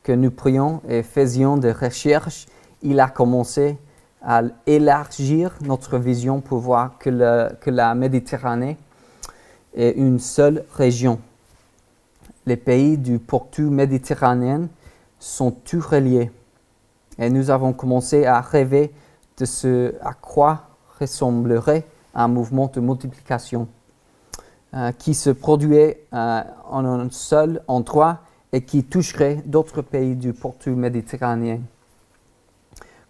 que 0.02 0.12
nous 0.12 0.30
prions 0.30 0.82
et 0.88 1.02
faisions 1.02 1.56
des 1.56 1.72
recherches, 1.72 2.46
il 2.82 3.00
a 3.00 3.08
commencé 3.08 3.78
à 4.22 4.42
élargir 4.66 5.54
notre 5.62 5.98
vision 5.98 6.40
pour 6.40 6.58
voir 6.58 6.98
que, 6.98 7.10
la 7.10 7.94
Méditerranée 7.94 8.76
est 9.74 9.92
une 9.92 10.18
seule 10.18 10.64
région. 10.74 11.18
Les 12.46 12.56
pays 12.56 12.98
du 12.98 13.18
pourtour 13.18 13.70
méditerranéen 13.70 14.68
sont 15.18 15.50
tous 15.50 15.80
reliés. 15.80 16.30
Et 17.18 17.30
nous 17.30 17.50
avons 17.50 17.72
commencé 17.72 18.26
à 18.26 18.40
rêver 18.40 18.92
de 19.38 19.44
ce 19.44 19.94
à 20.02 20.12
quoi 20.14 20.68
ressemblerait 21.00 21.84
un 22.14 22.28
mouvement 22.28 22.70
de 22.72 22.80
multiplication 22.80 23.68
euh, 24.74 24.92
qui 24.92 25.14
se 25.14 25.30
produirait 25.30 26.00
euh, 26.12 26.42
en 26.68 26.84
un 26.84 27.08
seul 27.10 27.62
endroit 27.68 28.20
et 28.54 28.60
qui 28.60 28.84
toucherait 28.84 29.42
d'autres 29.44 29.82
pays 29.82 30.14
du 30.14 30.32
pourtour 30.32 30.76
méditerranéen. 30.76 31.58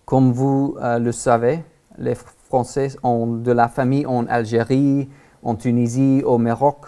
Comme 0.06 0.32
vous 0.32 0.74
euh, 0.80 0.98
le 0.98 1.12
savez, 1.12 1.62
les 1.98 2.14
Français 2.14 2.88
ont 3.02 3.26
de 3.26 3.52
la 3.52 3.68
famille 3.68 4.06
en 4.06 4.26
Algérie, 4.26 5.06
en 5.42 5.54
Tunisie, 5.54 6.22
au 6.24 6.38
Maroc. 6.38 6.86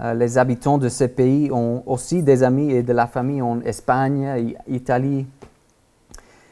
Euh, 0.00 0.12
les 0.12 0.36
habitants 0.36 0.76
de 0.76 0.90
ces 0.90 1.08
pays 1.08 1.50
ont 1.50 1.82
aussi 1.86 2.22
des 2.22 2.42
amis 2.42 2.70
et 2.72 2.82
de 2.82 2.92
la 2.92 3.06
famille 3.06 3.40
en 3.40 3.62
Espagne, 3.62 4.54
Italie. 4.66 5.26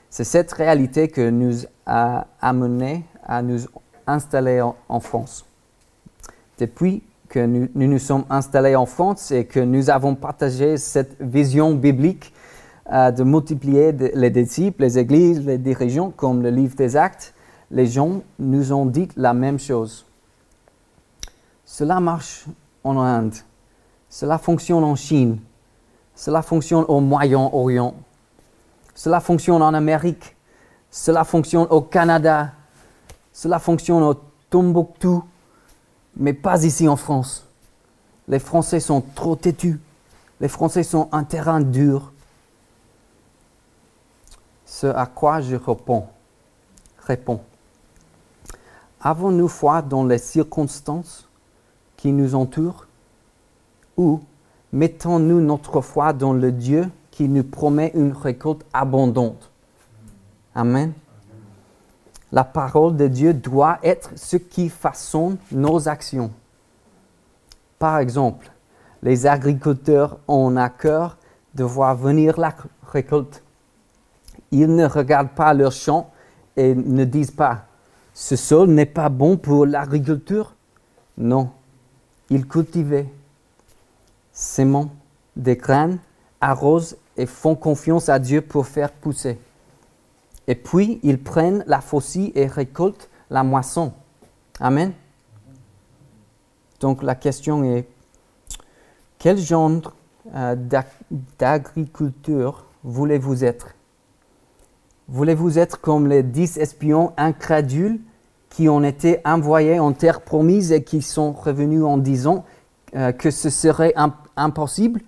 C'est 0.09 0.25
cette 0.25 0.53
réalité 0.55 1.09
que 1.09 1.29
nous 1.29 1.67
a 1.85 2.29
amené 2.41 3.05
à 3.23 3.43
nous 3.43 3.61
installer 4.07 4.63
en, 4.63 5.01
France. 5.01 5.45
Depuis 6.59 7.03
que 7.29 7.45
nous, 7.45 7.69
nous, 7.75 7.99
sommes 7.99 8.25
installés 8.31 8.77
en 8.77 8.87
France 8.87 9.31
et 9.31 9.45
que 9.45 9.61
nous 9.61 9.91
avons 9.91 10.15
partagé 10.15 10.77
cette 10.77 11.21
vision 11.21 11.75
biblique 11.75 12.33
de 12.91 13.23
multiplier 13.25 13.93
les 13.93 14.31
disciples, 14.31 14.83
les 14.83 14.99
églises, 14.99 15.45
les 15.45 15.59
dirigeants, 15.59 16.11
comme 16.11 16.43
le 16.43 16.51
livre 16.51 16.77
des 16.77 16.97
actes, 16.97 17.35
les 17.71 17.87
gens 17.87 18.23
nous 18.39 18.73
ont 18.73 18.87
dit 18.87 19.09
la 19.17 19.35
même 19.35 19.59
chose. 19.59 20.07
Cela 21.65 21.99
marche 21.99 22.47
en 22.85 22.99
Inde, 22.99 23.35
cela 24.09 24.39
fonctionne 24.39 24.85
en 24.85 24.95
Chine, 24.95 25.39
cela 26.15 26.43
fonctionne 26.43 26.85
au 26.87 27.01
Moyen-Orient, 27.01 27.95
cela 28.95 29.21
fonctionne 29.21 29.63
en 29.63 29.75
Amérique, 29.75 30.37
cela 30.91 31.25
fonctionne 31.25 31.67
au 31.71 31.81
Canada, 31.81 32.53
cela 33.33 33.59
fonctionne 33.59 34.05
au 34.05 34.15
Tombouctou, 34.49 35.25
mais 36.17 36.33
pas 36.33 36.65
ici 36.65 36.89
en 36.89 36.97
France. 36.97 37.47
Les 38.29 38.39
Français 38.39 38.81
sont 38.81 39.03
trop 39.15 39.37
têtus, 39.37 39.79
les 40.41 40.49
Français 40.49 40.83
sont 40.83 41.09
un 41.13 41.25
terrain 41.25 41.61
dur, 41.61 42.13
ce 44.65 44.87
à 44.89 45.07
quoi 45.07 45.41
je 45.41 45.57
réponds. 45.57 46.07
réponds. 46.99 47.41
Avons-nous 49.01 49.49
foi 49.49 49.83
dans 49.83 50.05
les 50.05 50.19
circonstances 50.19 51.29
qui 51.97 52.13
nous 52.13 52.35
entourent? 52.35 52.87
Ou 53.97 54.21
mettons-nous 54.73 55.41
notre 55.41 55.81
foi 55.81 56.13
dans 56.13 56.33
le 56.33 56.51
Dieu 56.51 56.91
qui 57.13 57.29
nous 57.29 57.45
promet 57.45 57.93
une 57.95 58.13
récolte 58.13 58.65
abondante? 58.73 59.51
Amen. 60.55 60.93
La 62.33 62.45
parole 62.45 62.97
de 62.97 63.07
Dieu 63.07 63.35
doit 63.35 63.79
être 63.83 64.11
ce 64.17 64.37
qui 64.37 64.69
façonne 64.69 65.37
nos 65.53 65.89
actions. 65.89 66.31
Par 67.79 67.99
exemple, 67.99 68.51
les 69.03 69.27
agriculteurs 69.27 70.19
ont 70.27 70.57
à 70.57 70.69
cœur 70.69 71.17
de 71.55 71.65
voir 71.65 71.95
venir 71.95 72.39
la 72.39 72.55
récolte. 72.91 73.43
Ils 74.51 74.75
ne 74.75 74.87
regardent 74.87 75.35
pas 75.35 75.55
leurs 75.55 75.73
champs 75.73 76.11
et 76.57 76.75
ne 76.75 77.05
disent 77.05 77.31
pas 77.31 77.67
ce 78.19 78.35
sol 78.35 78.71
n'est 78.71 78.87
pas 78.87 79.11
bon 79.11 79.37
pour 79.37 79.67
l'agriculture. 79.67 80.55
Non, 81.19 81.51
ils 82.31 82.49
cultivaient, 82.49 83.11
s'aimant 84.33 84.89
des 85.37 85.57
graines, 85.57 85.99
arrosent 86.41 86.97
et 87.19 87.27
font 87.27 87.55
confiance 87.55 88.09
à 88.09 88.19
Dieu 88.19 88.41
pour 88.41 88.67
faire 88.67 88.91
pousser. 88.91 89.39
Et 90.49 90.55
puis, 90.55 91.01
ils 91.03 91.23
prennent 91.23 91.65
la 91.67 91.81
faucille 91.81 92.33
et 92.35 92.47
récoltent 92.47 93.09
la 93.31 93.43
moisson. 93.43 93.93
Amen. 94.61 94.93
Donc 96.81 97.03
la 97.03 97.15
question 97.15 97.65
est, 97.65 97.89
quel 99.19 99.39
genre 99.39 99.95
euh, 100.35 100.55
d'agriculture 101.39 102.67
voulez-vous 102.85 103.45
être? 103.45 103.75
Voulez-vous 105.09 105.59
être 105.59 105.81
comme 105.81 106.09
les 106.09 106.23
dix 106.23 106.59
espions 106.59 107.13
incrédules 107.17 108.01
qui 108.51 108.69
ont 108.69 108.83
été 108.83 109.21
envoyés 109.25 109.79
en 109.79 109.93
terre 109.93 110.21
promise 110.21 110.73
et 110.73 110.83
qui 110.83 111.03
sont 111.03 111.33
revenus 111.33 111.83
en 111.83 111.97
disant 111.97 112.45
euh, 112.95 113.13
que 113.13 113.31
ce 113.31 113.51
serait 113.51 113.95
impossible? 114.37 115.01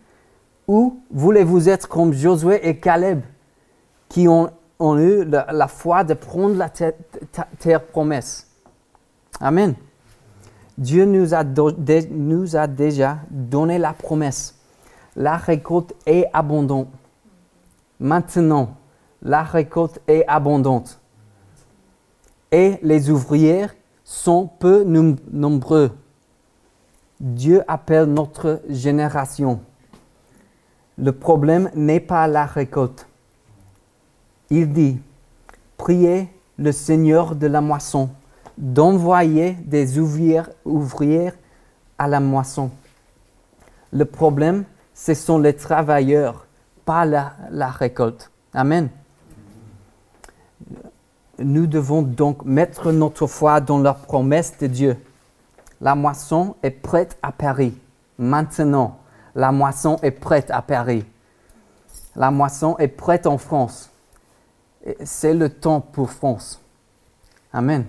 Ou 0.66 1.00
voulez-vous 1.11 1.68
être 1.68 1.88
comme 1.88 2.12
Josué 2.12 2.66
et 2.68 2.78
Caleb 2.78 3.23
qui 4.09 4.28
ont, 4.28 4.50
eu 4.80 5.25
la, 5.25 5.68
foi 5.68 6.04
de 6.04 6.14
prendre 6.14 6.56
la 6.56 6.68
terre, 6.68 7.85
promesse 7.87 8.47
Amen. 9.40 9.75
Dieu 10.76 11.04
nous 11.04 11.35
a, 11.35 11.42
nous 12.11 12.56
a 12.56 12.66
déjà 12.66 13.18
donné 13.30 13.78
la 13.78 13.92
promesse. 13.92 14.54
La 15.16 15.37
récolte 15.37 15.94
est 16.06 16.26
abondante. 16.32 16.88
Maintenant, 17.99 18.76
la 19.23 19.42
récolte 19.42 20.00
est 20.06 20.25
abondante. 20.28 21.00
Et 22.52 22.78
les 22.82 23.11
ouvrières 23.11 23.75
sont 24.04 24.49
peu 24.58 24.85
nombreux. 24.85 25.90
Dieu 27.20 27.62
appelle 27.66 28.06
notre 28.06 28.62
génération. 28.68 29.61
Le 30.97 31.11
problème 31.11 31.70
n'est 31.75 32.00
pas 32.00 32.28
la 32.28 32.47
récolte. 32.47 33.08
Il 34.50 34.73
dit, 34.73 35.00
priez 35.76 36.28
le 36.57 36.73
Seigneur 36.73 37.35
de 37.37 37.47
la 37.47 37.61
moisson 37.61 38.11
d'envoyer 38.57 39.52
des 39.52 39.99
ouvrières, 39.99 40.50
à 41.99 42.09
la 42.09 42.21
moisson. 42.21 42.71
Le 43.93 44.05
problème, 44.05 44.64
ce 44.95 45.14
sont 45.14 45.38
les 45.38 45.55
travailleurs, 45.55 46.47
pas 46.85 47.05
la 47.05 47.69
récolte. 47.69 48.31
Amen. 48.52 48.88
Nous 51.38 51.67
devons 51.67 52.02
donc 52.02 52.45
mettre 52.45 52.90
notre 52.90 53.26
foi 53.28 53.61
dans 53.61 53.78
la 53.78 53.95
promesse 53.95 54.59
de 54.59 54.67
Dieu. 54.67 54.97
La 55.81 55.95
moisson 55.95 56.57
est 56.64 56.71
prête 56.71 57.17
à 57.23 57.31
Paris. 57.31 57.78
Maintenant, 58.19 58.99
la 59.37 59.53
moisson 59.53 59.99
est 60.03 60.11
prête 60.11 60.51
à 60.51 60.62
Paris. 60.62 61.05
La 62.16 62.33
moisson 62.33 62.77
est 62.79 62.88
prête 62.88 63.29
en 63.29 63.38
France. 63.38 63.90
C'est 65.05 65.35
le 65.35 65.48
temps 65.48 65.81
pour 65.81 66.11
France. 66.11 66.61
Amen. 67.53 67.87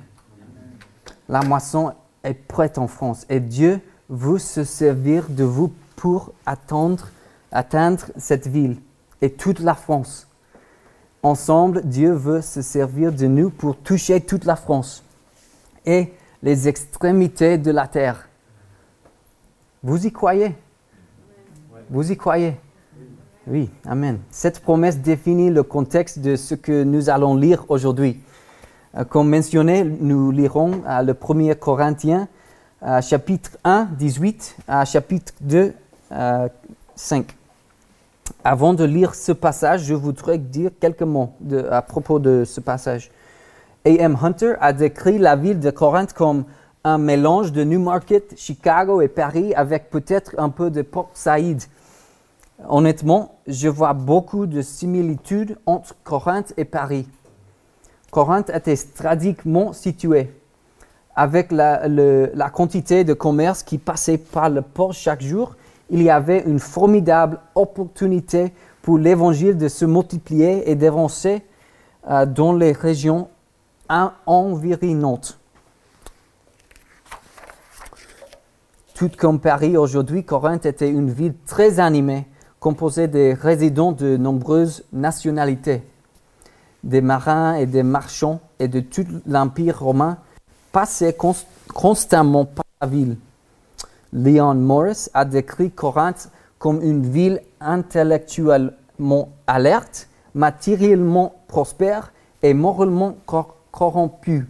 La 1.28 1.42
moisson 1.42 1.94
est 2.24 2.34
prête 2.34 2.78
en 2.78 2.88
France 2.88 3.26
et 3.30 3.40
Dieu 3.40 3.80
veut 4.10 4.40
se 4.40 4.64
servir 4.64 5.30
de 5.30 5.44
vous 5.44 5.72
pour 5.96 6.34
atteindre 6.46 7.08
cette 8.18 8.48
ville 8.48 8.78
et 9.22 9.32
toute 9.32 9.60
la 9.60 9.76
France. 9.76 10.28
Ensemble, 11.22 11.82
Dieu 11.84 12.14
veut 12.14 12.42
se 12.42 12.62
servir 12.62 13.12
de 13.12 13.28
nous 13.28 13.50
pour 13.50 13.78
toucher 13.78 14.22
toute 14.22 14.46
la 14.46 14.56
France 14.56 15.04
et 15.86 16.14
les 16.42 16.68
extrémités 16.68 17.58
de 17.58 17.72
la 17.72 17.88
terre. 17.88 18.30
Vous 19.84 20.08
y 20.08 20.12
croyez? 20.12 20.56
Vous 21.90 22.12
y 22.12 22.18
croyez? 22.18 22.58
Oui, 23.52 23.68
Amen. 23.88 24.20
Cette 24.30 24.60
promesse 24.60 25.00
définit 25.00 25.50
le 25.50 25.64
contexte 25.64 26.20
de 26.20 26.36
ce 26.36 26.54
que 26.54 26.84
nous 26.84 27.10
allons 27.10 27.36
lire 27.36 27.66
aujourd'hui. 27.70 28.20
Euh, 28.96 29.04
comme 29.04 29.28
mentionné, 29.28 29.84
nous 29.84 30.30
lirons 30.30 30.84
euh, 30.88 31.02
le 31.02 31.14
1er 31.14 31.56
Corinthiens, 31.56 32.28
euh, 32.84 33.02
chapitre 33.02 33.58
1, 33.64 33.88
18, 33.98 34.56
à 34.68 34.86
chapitre 34.86 35.34
2, 35.42 35.74
5. 36.96 37.36
Avant 38.44 38.76
de 38.76 38.84
lire 38.84 39.16
ce 39.16 39.32
passage, 39.32 39.82
je 39.86 39.96
voudrais 39.96 40.38
dire 40.38 40.70
quelques 40.80 41.02
mots 41.02 41.32
à 41.72 41.82
propos 41.82 42.20
de 42.20 42.44
ce 42.46 42.62
passage. 42.62 43.10
A.M. 43.84 44.16
Hunter 44.22 44.54
a 44.62 44.74
décrit 44.74 45.18
la 45.18 45.36
ville 45.36 45.60
de 45.60 45.72
Corinthe 45.72 46.14
comme 46.14 46.44
un 46.84 47.00
mélange 47.00 47.52
de 47.52 47.64
Newmarket, 47.64 48.36
Chicago 48.38 49.02
et 49.02 49.08
Paris 49.08 49.56
avec 49.56 49.90
peut-être 49.90 50.36
un 50.38 50.50
peu 50.50 50.70
de 50.70 50.84
Port 50.84 51.10
Saïd. 51.16 51.64
Honnêtement, 52.68 53.36
je 53.48 53.70
vois 53.70 53.94
beaucoup 53.94 54.46
de 54.46 54.62
similitudes 54.62 55.58
entre 55.66 55.96
Corinthe 56.04 56.54
et 56.58 56.66
Paris. 56.66 57.08
Corinthe 58.12 58.50
était 58.50 58.76
stratégiquement 58.76 59.72
située. 59.72 60.34
Avec 61.16 61.52
la, 61.52 62.50
quantité 62.54 63.04
de 63.04 63.14
commerce 63.14 63.64
qui 63.64 63.78
passait 63.78 64.18
par 64.18 64.50
le 64.50 64.62
port 64.62 64.94
chaque 64.94 65.22
jour, 65.22 65.56
il 65.90 66.02
y 66.04 66.10
avait 66.10 66.44
une 66.46 66.60
formidable 66.60 67.40
opportunité 67.56 68.54
pour 68.82 68.98
l'évangile 68.98 69.58
de 69.58 69.68
se 69.68 69.86
multiplier 69.86 70.70
et 70.70 70.76
d'avancer 70.76 71.42
euh, 72.10 72.26
dans 72.26 72.54
les 72.54 72.72
régions 72.72 73.28
environnantes. 74.26 75.40
Tout 78.94 79.12
comme 79.18 79.40
Paris 79.40 79.78
aujourd'hui, 79.78 80.24
Corinthe 80.24 80.66
était 80.66 80.90
une 80.90 81.10
ville 81.10 81.34
très 81.46 81.80
animée, 81.80 82.28
composée 82.60 83.08
de 83.08 83.36
résidents 83.40 83.92
de 83.92 84.18
nombreuses 84.18 84.84
nationalités. 84.92 85.82
Des 86.84 87.02
marins 87.02 87.56
et 87.56 87.66
des 87.66 87.84
marchands 87.84 88.40
et 88.60 88.68
de 88.68 88.80
tout 88.80 89.06
l'Empire 89.26 89.80
romain 89.80 90.18
passaient 90.72 91.18
constamment 91.74 92.46
par 92.46 92.66
la 92.82 92.88
ville. 92.88 93.18
Leon 94.14 94.56
Morris 94.56 95.08
a 95.14 95.26
décrit 95.26 95.72
Corinthe 95.72 96.30
comme 96.58 96.82
une 96.82 97.10
ville 97.10 97.42
intellectuellement 97.60 99.30
alerte, 99.48 100.08
matériellement 100.34 101.36
prospère 101.48 102.12
et 102.42 102.54
moralement 102.54 103.16
corrompue. 103.72 104.48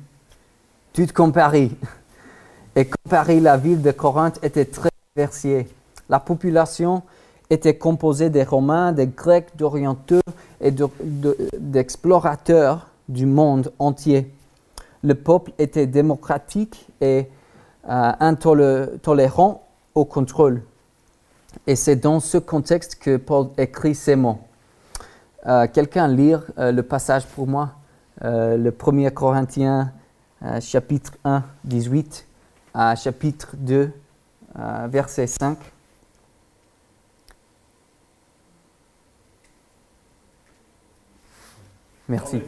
Tout 0.94 1.08
comme 1.14 1.32
Paris. 1.32 1.76
Et 2.76 2.86
comme 2.86 3.10
Paris, 3.10 3.40
la 3.40 3.58
ville 3.58 3.82
de 3.82 3.92
Corinthe 3.92 4.40
était 4.44 4.66
très 4.66 4.90
diversifiée. 5.16 5.68
La 6.08 6.20
population 6.20 7.04
était 7.50 7.78
composée 7.78 8.30
des 8.30 8.44
Romains, 8.44 8.92
des 8.92 9.08
Grecs, 9.08 9.56
d'Orientaux 9.56 10.22
et 10.62 10.72
d'explorateurs 11.58 12.88
du 13.08 13.26
monde 13.26 13.74
entier. 13.80 14.32
Le 15.04 15.16
peuple 15.16 15.52
était 15.58 15.88
démocratique 15.88 16.88
et 17.02 17.28
euh, 17.90 18.12
intolérant 18.20 19.64
au 19.96 20.06
contrôle. 20.06 20.62
Et 21.66 21.76
c'est 21.76 21.96
dans 21.96 22.20
ce 22.20 22.38
contexte 22.38 22.96
que 22.96 23.18
Paul 23.18 23.48
écrit 23.58 23.96
ces 23.96 24.16
mots. 24.16 24.40
Euh, 25.48 25.66
quelqu'un 25.72 26.08
lire 26.08 26.44
euh, 26.60 26.72
le 26.72 26.84
passage 26.84 27.26
pour 27.26 27.48
moi, 27.48 27.72
le 28.22 28.70
1er 28.70 29.12
Corinthiens, 29.12 29.94
chapitre 30.60 31.14
1, 31.24 31.42
18 31.64 32.28
à 32.74 32.94
chapitre 32.96 33.56
2, 33.56 33.94
verset 34.90 35.26
5. 35.26 35.58
Merci. 42.10 42.42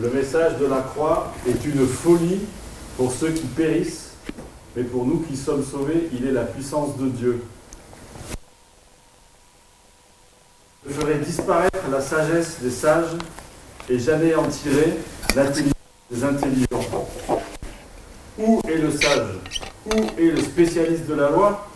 le 0.00 0.10
message 0.10 0.58
de 0.58 0.66
la 0.66 0.80
croix 0.80 1.32
est 1.48 1.64
une 1.64 1.86
folie 1.86 2.40
pour 2.96 3.12
ceux 3.12 3.30
qui 3.30 3.46
périssent 3.46 4.10
mais 4.76 4.84
pour 4.84 5.04
nous 5.04 5.18
qui 5.20 5.36
sommes 5.36 5.64
sauvés, 5.64 6.08
il 6.12 6.26
est 6.26 6.32
la 6.32 6.44
puissance 6.44 6.96
de 6.96 7.08
Dieu. 7.08 7.42
Je 10.86 10.92
ferai 10.92 11.18
disparaître 11.18 11.78
la 11.90 12.00
sagesse 12.00 12.58
des 12.62 12.70
sages 12.70 13.16
et 13.88 13.98
j'anéantirai 13.98 14.94
l'intelligence 15.34 15.74
des 16.10 16.24
intelligents. 16.24 17.08
Où 18.38 18.60
est 18.68 18.78
le 18.78 18.90
sage? 18.92 19.40
Où 19.86 20.20
est 20.20 20.30
le 20.30 20.40
spécialiste 20.40 21.06
de 21.06 21.14
la 21.14 21.30
loi? 21.30 21.68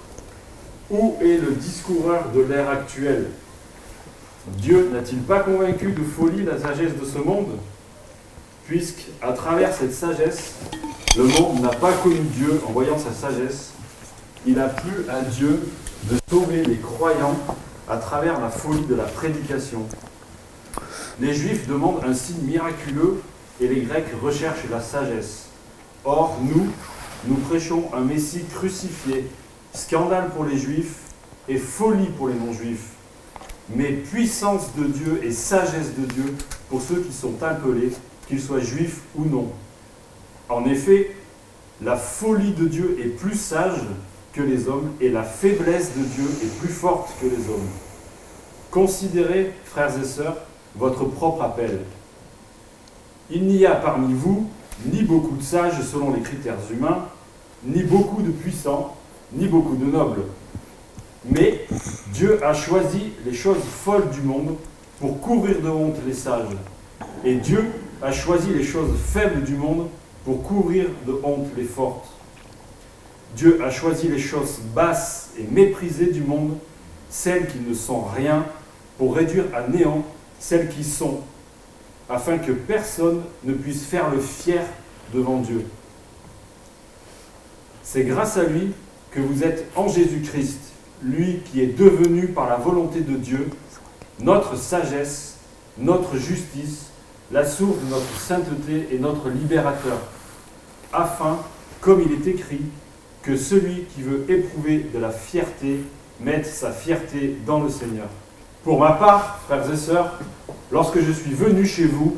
Où 0.90 1.16
est 1.20 1.38
le 1.38 1.53
discoureur 1.53 2.31
de 2.35 2.42
l'ère 2.42 2.68
actuelle? 2.70 3.27
Dieu 4.47 4.91
n'a-t-il 4.93 5.21
pas 5.21 5.41
convaincu 5.41 5.93
de 5.93 6.03
folie 6.03 6.45
la 6.45 6.59
sagesse 6.59 6.93
de 7.01 7.05
ce 7.05 7.19
monde? 7.19 7.59
Puisque, 8.67 9.07
à 9.23 9.33
travers 9.33 9.75
cette 9.75 9.95
sagesse, 9.95 10.55
le 11.17 11.25
monde 11.25 11.61
n'a 11.61 11.71
pas 11.71 11.93
connu 11.93 12.21
Dieu 12.21 12.61
en 12.67 12.73
voyant 12.73 12.99
sa 12.99 13.13
sagesse, 13.13 13.73
il 14.47 14.59
a 14.59 14.69
plu 14.69 14.93
à 15.09 15.23
Dieu 15.23 15.61
de 16.11 16.17
sauver 16.29 16.63
les 16.63 16.77
croyants 16.77 17.37
à 17.89 17.97
travers 17.97 18.39
la 18.41 18.51
folie 18.51 18.85
de 18.85 18.95
la 18.95 19.05
prédication. 19.05 19.87
Les 21.21 21.33
Juifs 21.33 21.67
demandent 21.67 22.03
un 22.07 22.15
signe 22.15 22.43
miraculeux 22.43 23.23
et 23.61 23.69
les 23.69 23.83
Grecs 23.83 24.09
recherchent 24.23 24.69
la 24.71 24.81
sagesse. 24.81 25.47
Or, 26.05 26.39
nous, 26.43 26.67
nous 27.27 27.37
prêchons 27.37 27.91
un 27.95 28.01
Messie 28.01 28.45
crucifié, 28.53 29.31
scandale 29.73 30.29
pour 30.31 30.45
les 30.45 30.59
Juifs 30.59 30.97
et 31.49 31.57
folie 31.57 32.09
pour 32.17 32.29
les 32.29 32.35
non-Juifs, 32.35 32.94
mais 33.70 33.92
puissance 33.92 34.74
de 34.77 34.85
Dieu 34.85 35.20
et 35.22 35.33
sagesse 35.33 35.94
de 35.98 36.07
Dieu 36.07 36.35
pour 36.68 36.83
ceux 36.83 37.00
qui 37.00 37.12
sont 37.12 37.42
appelés, 37.42 37.92
qu'ils 38.29 38.40
soient 38.40 38.61
juifs 38.61 39.00
ou 39.16 39.24
non. 39.24 39.48
En 40.48 40.64
effet, 40.66 41.16
la 41.83 41.96
folie 41.96 42.53
de 42.53 42.66
Dieu 42.66 42.98
est 43.03 43.09
plus 43.09 43.38
sage 43.38 43.81
que 44.33 44.42
les 44.42 44.68
hommes 44.68 44.90
et 45.00 45.09
la 45.09 45.22
faiblesse 45.22 45.92
de 45.96 46.03
Dieu 46.03 46.24
est 46.42 46.59
plus 46.61 46.72
forte 46.72 47.11
que 47.20 47.27
les 47.27 47.48
hommes. 47.48 47.68
Considérez, 48.70 49.53
frères 49.64 49.96
et 49.98 50.05
sœurs, 50.05 50.37
votre 50.77 51.05
propre 51.05 51.42
appel. 51.42 51.81
Il 53.31 53.46
n'y 53.46 53.64
a 53.64 53.74
parmi 53.74 54.12
vous 54.12 54.48
ni 54.87 55.03
beaucoup 55.03 55.37
de 55.37 55.42
sages 55.42 55.81
selon 55.83 56.12
les 56.12 56.20
critères 56.20 56.59
humains, 56.70 57.07
ni 57.64 57.83
beaucoup 57.85 58.22
de 58.22 58.31
puissants, 58.31 58.96
ni 59.33 59.46
beaucoup 59.46 59.77
de 59.77 59.85
nobles. 59.85 60.22
Mais 61.27 61.67
Dieu 62.13 62.43
a 62.45 62.53
choisi 62.53 63.13
les 63.25 63.33
choses 63.33 63.63
folles 63.65 64.11
du 64.11 64.21
monde 64.21 64.57
pour 65.01 65.21
couvrir 65.21 65.61
de 65.61 65.69
honte 65.69 65.97
les 66.07 66.13
sages. 66.13 66.57
Et 67.25 67.37
Dieu 67.37 67.65
a 68.03 68.13
choisi 68.13 68.51
les 68.51 68.65
choses 68.65 68.97
faibles 69.13 69.43
du 69.43 69.55
monde 69.55 69.89
pour 70.25 70.43
couvrir 70.43 70.87
de 71.07 71.19
honte 71.23 71.49
les 71.57 71.65
fortes. 71.65 72.09
Dieu 73.37 73.61
a 73.65 73.71
choisi 73.71 74.09
les 74.09 74.19
choses 74.19 74.59
basses 74.75 75.31
et 75.39 75.45
méprisées 75.45 76.13
du 76.13 76.21
monde, 76.21 76.57
celles 77.11 77.49
qui 77.49 77.59
ne 77.59 77.75
sont 77.75 78.03
rien, 78.03 78.47
pour 78.99 79.17
réduire 79.17 79.47
à 79.55 79.67
néant 79.67 80.05
celles 80.39 80.69
qui 80.69 80.85
sont, 80.85 81.21
afin 82.09 82.39
que 82.39 82.53
personne 82.53 83.23
ne 83.43 83.55
puisse 83.55 83.85
faire 83.85 84.11
le 84.11 84.21
fier 84.21 84.63
devant 85.13 85.39
Dieu. 85.39 85.65
C'est 87.83 88.05
grâce 88.05 88.37
à 88.37 88.45
lui 88.45 88.73
que 89.11 89.21
vous 89.21 89.43
êtes 89.43 89.67
en 89.75 89.89
Jésus-Christ, 89.89 90.61
lui 91.05 91.40
qui 91.45 91.61
est 91.61 91.79
devenu 91.79 92.29
par 92.29 92.49
la 92.49 92.57
volonté 92.57 93.01
de 93.01 93.17
Dieu 93.17 93.49
notre 94.21 94.57
sagesse, 94.57 95.38
notre 95.79 96.17
justice, 96.17 96.87
la 97.33 97.45
source 97.45 97.79
de 97.85 97.90
notre 97.90 98.19
sainteté 98.19 98.88
et 98.93 98.99
notre 98.99 99.29
libérateur, 99.29 99.99
afin, 100.93 101.38
comme 101.81 102.03
il 102.03 102.12
est 102.12 102.31
écrit, 102.31 102.62
que 103.23 103.37
celui 103.37 103.85
qui 103.95 104.03
veut 104.03 104.25
éprouver 104.29 104.87
de 104.95 104.99
la 104.99 105.11
fierté 105.11 105.81
mette 106.21 106.47
sa 106.47 106.71
fierté 106.71 107.37
dans 107.47 107.61
le 107.61 107.71
Seigneur. 107.71 108.09
Pour 108.62 108.79
ma 108.79 108.93
part, 108.93 109.40
frères 109.47 109.71
et 109.71 109.77
sœurs, 109.77 110.19
lorsque 110.71 111.01
je 111.01 111.12
suis 111.12 111.33
venu 111.33 111.67
chez 111.67 111.87
vous, 111.87 112.17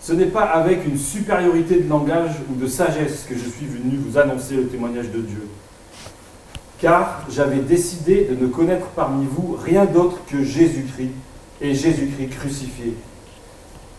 ce 0.00 0.12
n'est 0.12 0.26
pas 0.26 0.44
avec 0.44 0.86
une 0.86 0.98
supériorité 0.98 1.80
de 1.80 1.88
langage 1.88 2.36
ou 2.50 2.54
de 2.54 2.66
sagesse 2.66 3.26
que 3.28 3.34
je 3.34 3.48
suis 3.48 3.66
venu 3.66 3.96
vous 3.96 4.18
annoncer 4.18 4.54
le 4.54 4.66
témoignage 4.66 5.10
de 5.10 5.20
Dieu. 5.20 5.48
Car 6.80 7.24
j'avais 7.30 7.60
décidé 7.60 8.24
de 8.30 8.34
ne 8.34 8.48
connaître 8.48 8.86
parmi 8.88 9.26
vous 9.26 9.56
rien 9.62 9.86
d'autre 9.86 10.18
que 10.26 10.42
Jésus-Christ 10.42 11.12
et 11.60 11.74
Jésus-Christ 11.74 12.28
crucifié. 12.28 12.94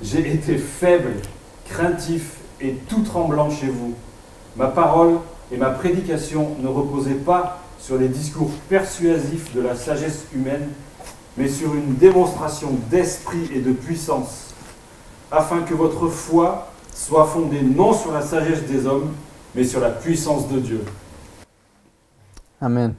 J'ai 0.02 0.32
été 0.32 0.58
faible, 0.58 1.14
craintif 1.68 2.38
et 2.62 2.74
tout 2.88 3.02
tremblant 3.02 3.50
chez 3.50 3.68
vous. 3.68 3.96
Ma 4.56 4.68
parole 4.68 5.18
et 5.52 5.58
ma 5.58 5.72
prédication 5.72 6.56
ne 6.62 6.68
reposaient 6.68 7.14
pas 7.16 7.62
sur 7.80 7.98
les 7.98 8.10
discours 8.10 8.52
persuasifs 8.70 9.56
de 9.56 9.62
la 9.62 9.76
sagesse 9.76 10.26
humaine, 10.34 10.70
mais 11.38 11.48
sur 11.48 11.74
une 11.74 11.96
démonstration 11.96 12.70
d'esprit 12.92 13.50
et 13.54 13.60
de 13.60 13.72
puissance, 13.72 14.54
afin 15.32 15.62
que 15.62 15.74
votre 15.74 16.08
foi 16.08 16.70
soit 16.94 17.26
fondée 17.26 17.62
non 17.62 17.94
sur 17.94 18.12
la 18.12 18.22
sagesse 18.22 18.64
des 18.64 18.86
hommes, 18.86 19.14
mais 19.56 19.64
sur 19.64 19.80
la 19.80 19.90
puissance 19.90 20.48
de 20.48 20.60
Dieu. 20.60 20.84
Amen. 22.60 22.96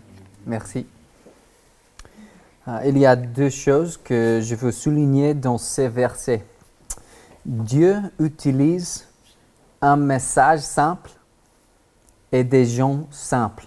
Merci. 0.46 0.86
Ah, 2.64 2.86
il 2.86 2.96
y 2.96 3.04
a 3.04 3.16
deux 3.16 3.50
choses 3.50 3.96
que 3.96 4.40
je 4.40 4.54
veux 4.54 4.70
souligner 4.70 5.34
dans 5.34 5.58
ces 5.58 5.88
versets. 5.88 6.44
Dieu 7.44 7.96
utilise 8.20 9.08
un 9.80 9.96
message 9.96 10.60
simple 10.60 11.10
et 12.30 12.44
des 12.44 12.66
gens 12.66 13.08
simples 13.10 13.66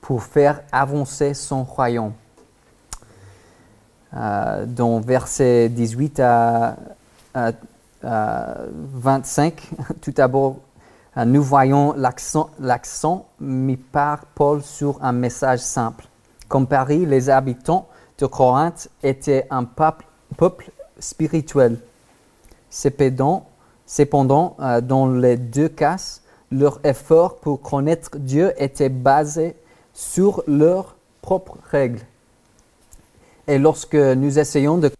pour 0.00 0.22
faire 0.22 0.62
avancer 0.72 1.34
son 1.34 1.62
royaume. 1.62 2.14
Euh, 4.14 4.64
dans 4.64 4.98
versets 5.00 5.68
18 5.68 6.20
à, 6.20 6.76
25, 8.02 9.70
tout 10.00 10.12
d'abord, 10.12 10.56
euh, 10.56 10.60
nous 11.24 11.42
voyons 11.42 11.94
l'accent 11.96 13.26
mis 13.40 13.76
par 13.76 14.24
Paul 14.26 14.62
sur 14.62 15.02
un 15.02 15.12
message 15.12 15.60
simple. 15.60 16.06
Comme 16.48 16.66
Paris, 16.66 17.06
les 17.06 17.28
habitants 17.30 17.88
de 18.18 18.26
Corinthe 18.26 18.88
étaient 19.02 19.46
un 19.50 19.64
peuple, 19.64 20.06
spirituel. 20.98 21.78
Cependant, 22.70 23.46
cependant 23.86 24.56
euh, 24.60 24.80
dans 24.80 25.08
les 25.08 25.36
deux 25.36 25.68
cas, 25.68 26.20
leur 26.50 26.80
effort 26.84 27.36
pour 27.36 27.60
connaître 27.62 28.10
Dieu 28.16 28.52
était 28.56 28.88
basé 28.88 29.54
sur 29.92 30.42
leurs 30.46 30.96
propres 31.22 31.58
règles. 31.70 32.00
Et 33.46 33.58
lorsque 33.58 33.94
nous 33.94 34.38
essayons 34.38 34.78
de 34.78 34.90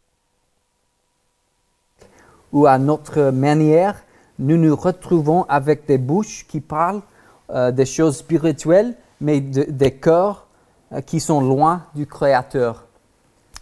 ou 2.52 2.66
à 2.66 2.78
notre 2.78 3.30
manière, 3.30 4.02
nous 4.38 4.56
nous 4.56 4.76
retrouvons 4.76 5.44
avec 5.48 5.86
des 5.86 5.98
bouches 5.98 6.46
qui 6.46 6.60
parlent 6.60 7.02
euh, 7.50 7.70
des 7.72 7.86
choses 7.86 8.18
spirituelles, 8.18 8.94
mais 9.20 9.40
des 9.40 9.92
cœurs 9.92 10.46
euh, 10.92 11.00
qui 11.00 11.20
sont 11.20 11.40
loin 11.40 11.86
du 11.94 12.06
Créateur. 12.06 12.86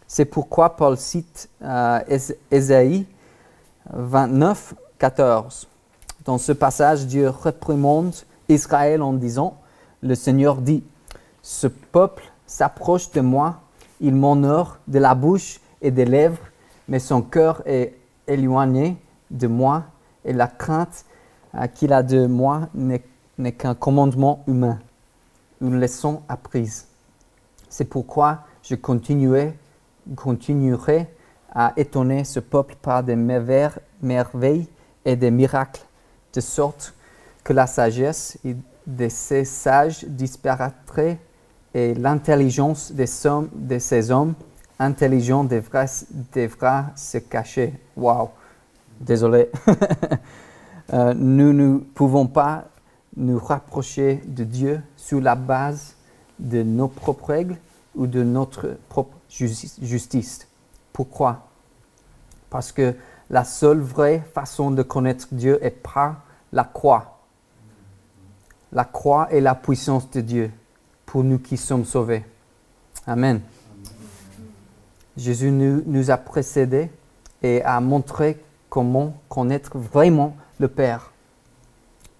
C'est 0.06 0.26
pourquoi 0.26 0.76
Paul 0.76 0.96
cite 0.96 1.48
euh, 1.62 2.00
Ésaïe 2.50 3.06
29, 3.92 4.74
14. 4.98 5.68
Dans 6.24 6.38
ce 6.38 6.52
passage, 6.52 7.06
Dieu 7.06 7.30
réprimande 7.30 8.14
Israël 8.48 9.02
en 9.02 9.12
disant, 9.12 9.56
le 10.02 10.14
Seigneur 10.14 10.56
dit, 10.56 10.84
ce 11.42 11.68
peuple 11.68 12.24
s'approche 12.46 13.10
de 13.12 13.20
moi, 13.20 13.60
il 14.00 14.14
m'honore 14.14 14.78
de 14.88 14.98
la 14.98 15.14
bouche 15.14 15.60
et 15.80 15.90
des 15.90 16.04
lèvres, 16.04 16.42
mais 16.88 16.98
son 16.98 17.22
cœur 17.22 17.62
est 17.64 17.94
éloigné 18.26 18.96
de 19.30 19.46
moi 19.46 19.84
et 20.26 20.32
la 20.32 20.48
crainte 20.48 21.06
euh, 21.54 21.66
qu'il 21.68 21.92
a 21.92 22.02
de 22.02 22.26
moi 22.26 22.68
n'est 22.74 23.52
qu'un 23.52 23.74
commandement 23.74 24.44
humain, 24.46 24.78
une 25.62 25.80
leçon 25.80 26.22
apprise. 26.28 26.86
C'est 27.70 27.86
pourquoi 27.86 28.40
je 28.62 28.74
continuerai, 28.74 29.56
continuerai 30.14 31.06
à 31.54 31.72
étonner 31.76 32.24
ce 32.24 32.40
peuple 32.40 32.74
par 32.82 33.02
des 33.02 33.16
merveilles 33.16 34.68
et 35.04 35.16
des 35.16 35.30
miracles 35.30 35.82
de 36.34 36.40
sorte 36.40 36.92
que 37.42 37.52
la 37.52 37.66
sagesse 37.66 38.38
de 38.86 39.08
ces 39.08 39.44
sages 39.44 40.04
disparaîtrait 40.04 41.18
et 41.72 41.94
l'intelligence 41.94 42.92
de 42.92 43.06
ces 43.78 44.10
hommes 44.10 44.34
intelligents 44.78 45.44
devra, 45.44 45.86
devra 46.34 46.86
se 46.94 47.18
cacher. 47.18 47.74
Wow, 47.96 48.30
désolé. 49.00 49.50
euh, 50.92 51.14
nous 51.14 51.52
ne 51.52 51.78
pouvons 51.78 52.26
pas 52.26 52.64
nous 53.16 53.38
rapprocher 53.38 54.22
de 54.26 54.44
Dieu 54.44 54.80
sur 54.96 55.20
la 55.20 55.34
base 55.34 55.96
de 56.38 56.62
nos 56.62 56.88
propres 56.88 57.30
règles 57.30 57.56
ou 57.94 58.06
de 58.06 58.22
notre 58.22 58.76
propre 58.88 59.16
justice. 59.28 60.46
Pourquoi? 60.92 61.48
Parce 62.50 62.72
que 62.72 62.94
la 63.30 63.44
seule 63.44 63.80
vraie 63.80 64.22
façon 64.34 64.70
de 64.70 64.82
connaître 64.82 65.28
Dieu 65.32 65.58
est 65.64 65.70
par 65.70 66.22
la 66.52 66.64
croix. 66.64 67.20
La 68.72 68.84
croix 68.84 69.28
est 69.30 69.40
la 69.40 69.54
puissance 69.54 70.10
de 70.10 70.20
Dieu 70.20 70.50
pour 71.06 71.24
nous 71.24 71.38
qui 71.38 71.56
sommes 71.56 71.84
sauvés. 71.84 72.24
Amen. 73.06 73.40
Jésus 75.16 75.50
nous, 75.50 75.82
nous, 75.86 76.10
a 76.10 76.16
précédés 76.18 76.90
et 77.42 77.62
a 77.62 77.80
montré 77.80 78.38
comment 78.76 79.14
connaître 79.30 79.78
vraiment 79.78 80.36
le 80.58 80.68
Père. 80.68 81.14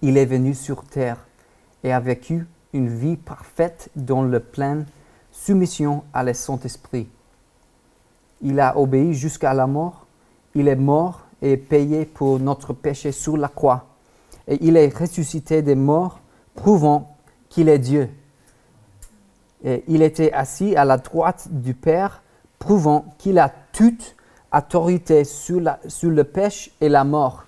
Il 0.01 0.17
est 0.17 0.25
venu 0.25 0.55
sur 0.55 0.83
terre 0.85 1.27
et 1.83 1.93
a 1.93 1.99
vécu 1.99 2.47
une 2.73 2.89
vie 2.89 3.15
parfaite 3.15 3.91
dans 3.95 4.23
le 4.23 4.39
pleine 4.39 4.87
soumission 5.31 6.03
à 6.15 6.23
le 6.23 6.33
Saint-Esprit. 6.33 7.09
Il 8.41 8.59
a 8.59 8.75
obéi 8.75 9.13
jusqu'à 9.13 9.53
la 9.53 9.67
mort. 9.67 10.07
Il 10.55 10.67
est 10.67 10.75
mort 10.75 11.27
et 11.43 11.57
payé 11.57 12.05
pour 12.05 12.39
notre 12.39 12.73
péché 12.73 13.11
sur 13.11 13.37
la 13.37 13.49
croix 13.49 13.85
et 14.47 14.57
il 14.65 14.77
est 14.77 14.97
ressuscité 14.97 15.61
des 15.61 15.75
morts, 15.75 16.21
prouvant 16.55 17.17
qu'il 17.49 17.69
est 17.69 17.77
Dieu. 17.77 18.09
Et 19.63 19.83
il 19.87 20.01
était 20.01 20.33
assis 20.33 20.75
à 20.75 20.85
la 20.85 20.97
droite 20.97 21.49
du 21.51 21.75
Père, 21.75 22.23
prouvant 22.57 23.13
qu'il 23.19 23.37
a 23.37 23.53
toute 23.73 24.16
autorité 24.53 25.23
sur, 25.23 25.59
la, 25.61 25.79
sur 25.87 26.09
le 26.09 26.23
péché 26.23 26.71
et 26.79 26.89
la 26.89 27.03
mort. 27.03 27.43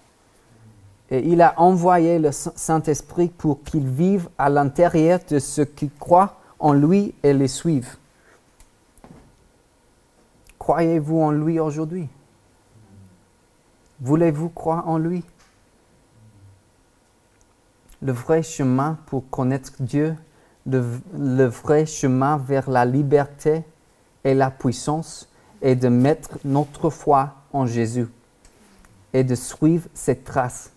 Et 1.09 1.27
il 1.27 1.41
a 1.41 1.59
envoyé 1.59 2.19
le 2.19 2.31
Saint-Esprit 2.31 3.29
pour 3.29 3.63
qu'il 3.63 3.87
vive 3.87 4.29
à 4.37 4.49
l'intérieur 4.49 5.19
de 5.27 5.39
ceux 5.39 5.65
qui 5.65 5.89
croient 5.89 6.37
en 6.59 6.73
lui 6.73 7.15
et 7.23 7.33
les 7.33 7.47
suivent. 7.47 7.97
Croyez-vous 10.59 11.19
en 11.19 11.31
lui 11.31 11.59
aujourd'hui? 11.59 12.07
Voulez-vous 14.01 14.49
croire 14.49 14.87
en 14.87 14.97
lui? 14.97 15.23
Le 18.01 18.11
vrai 18.11 18.43
chemin 18.43 18.97
pour 19.07 19.27
connaître 19.29 19.73
Dieu, 19.79 20.15
le, 20.65 20.85
le 21.17 21.45
vrai 21.45 21.85
chemin 21.85 22.37
vers 22.37 22.69
la 22.69 22.85
liberté 22.85 23.63
et 24.23 24.35
la 24.35 24.51
puissance 24.51 25.27
est 25.61 25.75
de 25.75 25.87
mettre 25.87 26.37
notre 26.45 26.89
foi 26.89 27.35
en 27.53 27.65
Jésus 27.65 28.07
et 29.13 29.23
de 29.23 29.35
suivre 29.35 29.87
ses 29.93 30.17
traces 30.17 30.71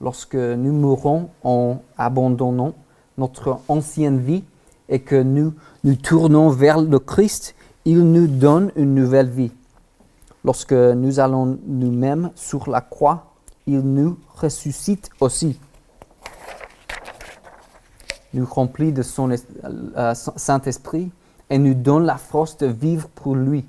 lorsque 0.00 0.34
nous 0.34 0.72
mourons 0.72 1.30
en 1.44 1.80
abandonnant 1.96 2.74
notre 3.16 3.60
ancienne 3.68 4.18
vie 4.20 4.44
et 4.88 5.00
que 5.00 5.16
nous 5.16 5.54
nous 5.84 5.94
tournons 5.94 6.50
vers 6.50 6.80
le 6.80 6.98
Christ, 6.98 7.54
il 7.84 8.02
nous 8.10 8.26
donne 8.26 8.72
une 8.76 8.94
nouvelle 8.94 9.28
vie. 9.28 9.52
Lorsque 10.44 10.72
nous 10.72 11.20
allons 11.20 11.58
nous-mêmes 11.66 12.30
sur 12.34 12.68
la 12.68 12.80
croix, 12.80 13.32
il 13.66 13.80
nous 13.80 14.18
ressuscite 14.34 15.08
aussi. 15.20 15.58
Nous 18.34 18.44
remplit 18.44 18.92
de 18.92 19.02
son 19.02 19.30
euh, 19.30 20.14
Saint-Esprit 20.14 21.10
et 21.52 21.58
nous 21.58 21.74
donne 21.74 22.06
la 22.06 22.16
force 22.16 22.56
de 22.56 22.66
vivre 22.66 23.08
pour 23.08 23.36
lui. 23.36 23.66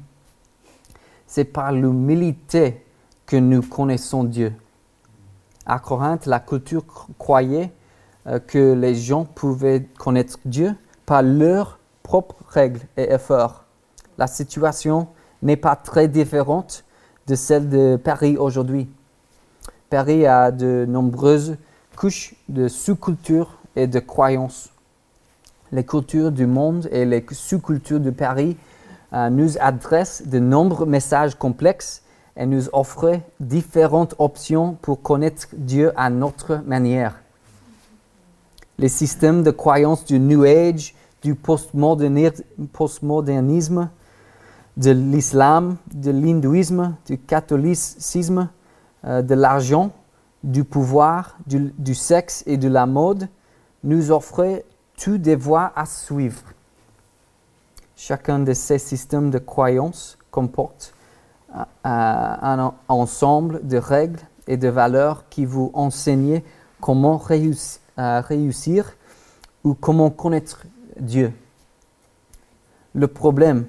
C'est 1.27 1.43
par 1.43 1.73
l'humilité 1.73 2.81
que 3.25 3.35
nous 3.35 3.61
connaissons 3.61 4.23
Dieu. 4.23 4.53
À 5.65 5.79
Corinthe, 5.79 6.25
la 6.25 6.39
culture 6.39 6.85
croyait 7.17 7.73
euh, 8.25 8.39
que 8.39 8.73
les 8.73 8.95
gens 8.95 9.25
pouvaient 9.25 9.85
connaître 9.97 10.39
Dieu 10.45 10.75
par 11.05 11.23
leurs 11.23 11.77
propres 12.03 12.37
règles 12.47 12.79
et 12.95 13.11
efforts. 13.11 13.65
La 14.17 14.27
situation 14.27 15.09
n'est 15.41 15.57
pas 15.57 15.75
très 15.75 16.07
différente 16.07 16.85
de 17.27 17.35
celle 17.35 17.67
de 17.67 17.97
Paris 18.01 18.37
aujourd'hui. 18.37 18.89
Paris 19.89 20.25
a 20.25 20.51
de 20.51 20.85
nombreuses 20.87 21.57
couches 21.97 22.35
de 22.47 22.69
sous-cultures 22.69 23.57
et 23.75 23.87
de 23.87 23.99
croyances. 23.99 24.72
Les 25.73 25.83
cultures 25.83 26.31
du 26.31 26.45
monde 26.45 26.87
et 26.91 27.03
les 27.03 27.25
sous-cultures 27.31 27.99
de 27.99 28.11
Paris 28.11 28.55
euh, 29.11 29.31
nous 29.31 29.57
adressent 29.59 30.21
de 30.27 30.37
nombreux 30.37 30.85
messages 30.85 31.33
complexes 31.33 32.03
et 32.37 32.45
nous 32.45 32.69
offre 32.73 33.19
différentes 33.39 34.13
options 34.19 34.77
pour 34.83 35.01
connaître 35.01 35.47
Dieu 35.53 35.91
à 35.95 36.11
notre 36.11 36.61
manière. 36.67 37.15
Les 38.77 38.87
systèmes 38.87 39.41
de 39.41 39.49
croyance 39.49 40.05
du 40.05 40.19
New 40.19 40.43
Age, 40.43 40.93
du 41.23 41.33
postmodernisme, 41.33 43.89
de 44.77 44.91
l'islam, 44.91 45.77
de 45.91 46.11
l'hindouisme, 46.11 46.95
du 47.07 47.17
catholicisme, 47.17 48.47
euh, 49.05 49.23
de 49.23 49.33
l'argent, 49.33 49.89
du 50.43 50.63
pouvoir, 50.63 51.35
du, 51.47 51.95
sexe 51.95 52.43
et 52.45 52.57
de 52.57 52.67
la 52.67 52.85
mode 52.85 53.27
nous 53.83 54.11
offrent 54.11 54.61
tous 54.97 55.17
des 55.17 55.37
à 55.75 55.85
suivre. 55.85 56.43
Chacun 57.95 58.39
de 58.39 58.53
ces 58.53 58.79
systèmes 58.79 59.29
de 59.29 59.39
croyance 59.39 60.17
comporte 60.31 60.93
un 61.83 62.73
ensemble 62.87 63.65
de 63.67 63.77
règles 63.77 64.19
et 64.47 64.57
de 64.57 64.67
valeurs 64.67 65.29
qui 65.29 65.45
vous 65.45 65.71
enseignent 65.73 66.41
comment 66.81 67.17
réussir 67.97 68.93
ou 69.63 69.73
comment 69.73 70.09
connaître 70.09 70.65
Dieu. 70.99 71.31
Le 72.93 73.07
problème, 73.07 73.65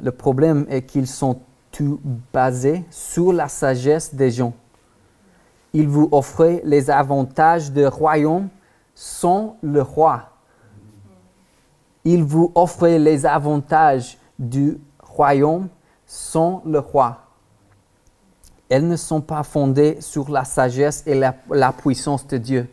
le 0.00 0.12
problème 0.12 0.66
est 0.68 0.82
qu'ils 0.82 1.06
sont 1.06 1.40
tous 1.70 1.98
basés 2.32 2.84
sur 2.90 3.32
la 3.32 3.48
sagesse 3.48 4.14
des 4.14 4.30
gens. 4.30 4.54
Ils 5.72 5.88
vous 5.88 6.08
offrent 6.12 6.60
les 6.64 6.90
avantages 6.90 7.72
du 7.72 7.86
royaume 7.86 8.48
sans 9.02 9.56
le 9.62 9.82
roi. 9.82 10.30
Ils 12.04 12.22
vous 12.22 12.52
offrent 12.54 12.86
les 12.86 13.26
avantages 13.26 14.16
du 14.38 14.78
royaume 15.02 15.68
sont 16.06 16.62
le 16.64 16.78
roi. 16.78 17.18
Elles 18.68 18.86
ne 18.86 18.94
sont 18.94 19.20
pas 19.20 19.42
fondées 19.42 20.00
sur 20.00 20.30
la 20.30 20.44
sagesse 20.44 21.02
et 21.06 21.16
la, 21.16 21.72
puissance 21.72 22.28
de 22.28 22.38
Dieu. 22.38 22.68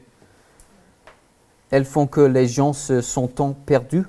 Elles 1.72 1.84
font 1.84 2.06
que 2.06 2.22
les 2.22 2.46
gens 2.46 2.74
se 2.74 3.02
sentent 3.02 3.58
perdus, 3.66 4.06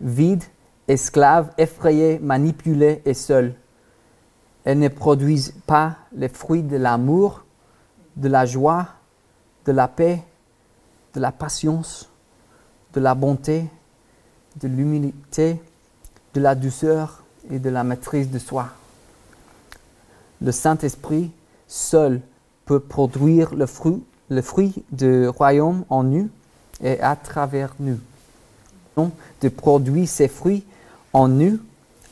vides, 0.00 0.44
esclaves, 0.86 1.50
effrayés, 1.58 2.20
manipulés 2.20 3.02
et 3.04 3.14
seuls. 3.14 3.56
Elles 4.62 4.78
ne 4.78 4.88
produisent 4.88 5.54
pas 5.66 5.96
les 6.12 6.28
fruits 6.28 6.62
de 6.62 6.76
l'amour, 6.76 7.44
de 8.14 8.28
la 8.28 8.46
joie, 8.46 8.86
de 9.64 9.72
la 9.72 9.88
paix, 9.88 10.22
de 11.14 11.20
la 11.20 11.32
patience, 11.32 12.08
de 12.92 13.00
la 13.00 13.14
bonté, 13.14 13.68
de 14.60 14.68
l'humilité, 14.68 15.60
de 16.34 16.40
la 16.40 16.54
douceur, 16.54 17.24
et 17.50 17.58
de 17.58 17.70
la 17.70 17.84
maîtrise 17.84 18.30
de 18.30 18.38
soi. 18.38 18.68
Le 20.40 20.52
Saint-Esprit 20.52 21.30
seul 21.68 22.20
peut 22.64 22.80
produire 22.80 23.54
le 23.54 23.66
fruit, 23.66 24.02
le 24.28 24.42
fruit 24.42 24.84
du 24.90 25.28
royaume 25.28 25.84
en 25.90 26.02
nous 26.02 26.28
et 26.82 27.00
à 27.00 27.16
travers 27.16 27.74
nous. 27.78 27.98
Donc, 28.96 29.12
de 29.40 29.48
produire 29.48 30.08
ces 30.08 30.28
fruits 30.28 30.64
en 31.12 31.28
nous 31.28 31.58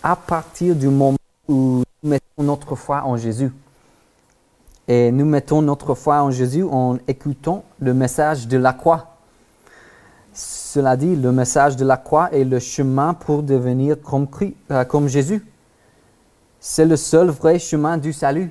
à 0.02 0.16
partir 0.16 0.74
du 0.74 0.88
moment 0.88 1.18
où 1.48 1.82
nous 2.02 2.10
mettons 2.10 2.42
notre 2.42 2.74
foi 2.74 3.02
en 3.04 3.16
Jésus. 3.16 3.52
Et 4.88 5.12
nous 5.12 5.24
mettons 5.24 5.62
notre 5.62 5.94
foi 5.94 6.22
en 6.22 6.30
Jésus 6.30 6.64
en 6.64 6.98
écoutant 7.06 7.64
le 7.80 7.94
message 7.94 8.48
de 8.48 8.56
la 8.56 8.72
croix. 8.72 9.16
Cela 10.34 10.96
dit, 10.96 11.14
le 11.14 11.30
message 11.30 11.76
de 11.76 11.84
la 11.84 11.96
croix 11.96 12.32
est 12.32 12.44
le 12.44 12.58
chemin 12.58 13.14
pour 13.14 13.42
devenir 13.42 13.96
comme, 14.00 14.26
euh, 14.70 15.08
Jésus. 15.08 15.46
C'est 16.58 16.86
le 16.86 16.96
seul 16.96 17.28
vrai 17.28 17.58
chemin 17.58 17.98
du 17.98 18.12
salut. 18.12 18.50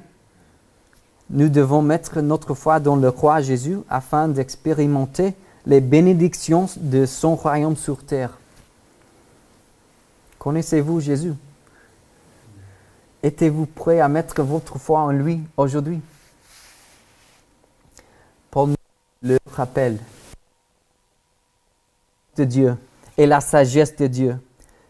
Nous 1.29 1.49
devons 1.49 1.81
mettre 1.81 2.21
notre 2.21 2.53
foi 2.53 2.79
dans 2.79 2.95
le 2.95 3.11
croix 3.11 3.41
Jésus 3.41 3.79
afin 3.89 4.27
d'expérimenter 4.27 5.33
les 5.65 5.81
bénédictions 5.81 6.67
de 6.77 7.05
son 7.05 7.35
royaume 7.35 7.75
sur 7.75 8.03
terre. 8.03 8.37
Connaissez-vous 10.39 10.99
Jésus? 10.99 11.33
Êtes-vous 13.23 13.65
prêt 13.65 13.99
à 13.99 14.07
mettre 14.07 14.41
votre 14.41 14.77
foi 14.77 14.99
en 14.99 15.11
lui 15.11 15.41
aujourd'hui? 15.55 16.01
Paul 18.51 18.75
le 19.21 19.37
rappelle 19.55 19.97
de 22.35 22.43
Dieu 22.43 22.75
et 23.17 23.25
la 23.25 23.39
sagesse 23.39 23.95
de 23.95 24.07
Dieu. 24.07 24.37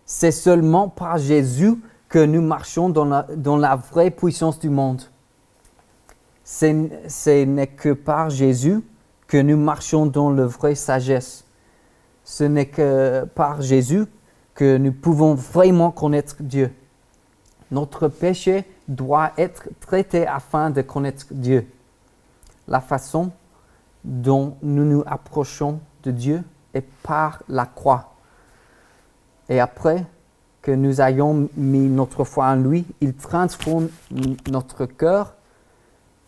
C'est 0.04 0.32
seulement 0.32 0.90
par 0.90 1.20
Jésus 1.20 1.76
que 2.10 2.26
nous 2.26 2.42
marchons 2.42 2.90
dans 2.90 3.06
la, 3.06 3.28
dans 3.36 3.58
la 3.58 3.76
vraie 3.76 4.10
puissance 4.10 4.58
du 4.58 4.70
monde. 4.70 5.04
Ce 6.44 7.44
n'est 7.46 7.68
que 7.68 7.94
par 7.94 8.32
Jésus 8.32 8.82
que 9.28 9.38
nous 9.38 9.58
marchons 9.58 10.08
dans 10.08 10.32
la 10.32 10.48
vraie 10.48 10.76
sagesse. 10.76 11.46
Ce 12.26 12.44
n'est 12.44 12.66
que 12.66 13.26
par 13.36 13.62
Jésus 13.62 14.06
que 14.56 14.78
nous 14.78 14.92
pouvons 14.92 15.36
vraiment 15.36 15.92
connaître 15.92 16.38
Dieu. 16.40 16.74
Notre 17.70 18.08
péché 18.08 18.66
doit 18.88 19.32
être 19.38 19.70
traité 19.80 20.26
afin 20.26 20.72
de 20.72 20.82
connaître 20.82 21.28
Dieu. 21.30 21.66
La 22.68 22.82
façon 22.82 23.32
dont 24.04 24.58
nous 24.62 24.86
nous 24.86 25.04
approchons 25.06 25.80
de 26.04 26.12
Dieu 26.12 26.44
et 26.74 26.82
par 26.82 27.44
la 27.48 27.66
croix. 27.66 28.14
Et 29.50 29.60
après 29.60 30.06
que 30.62 30.72
nous 30.72 31.02
ayons 31.02 31.50
mis 31.56 31.88
notre 31.88 32.24
foi 32.24 32.48
en 32.48 32.56
lui, 32.56 32.86
il 33.02 33.14
transforme 33.16 33.90
notre 34.50 34.86
cœur 34.86 35.34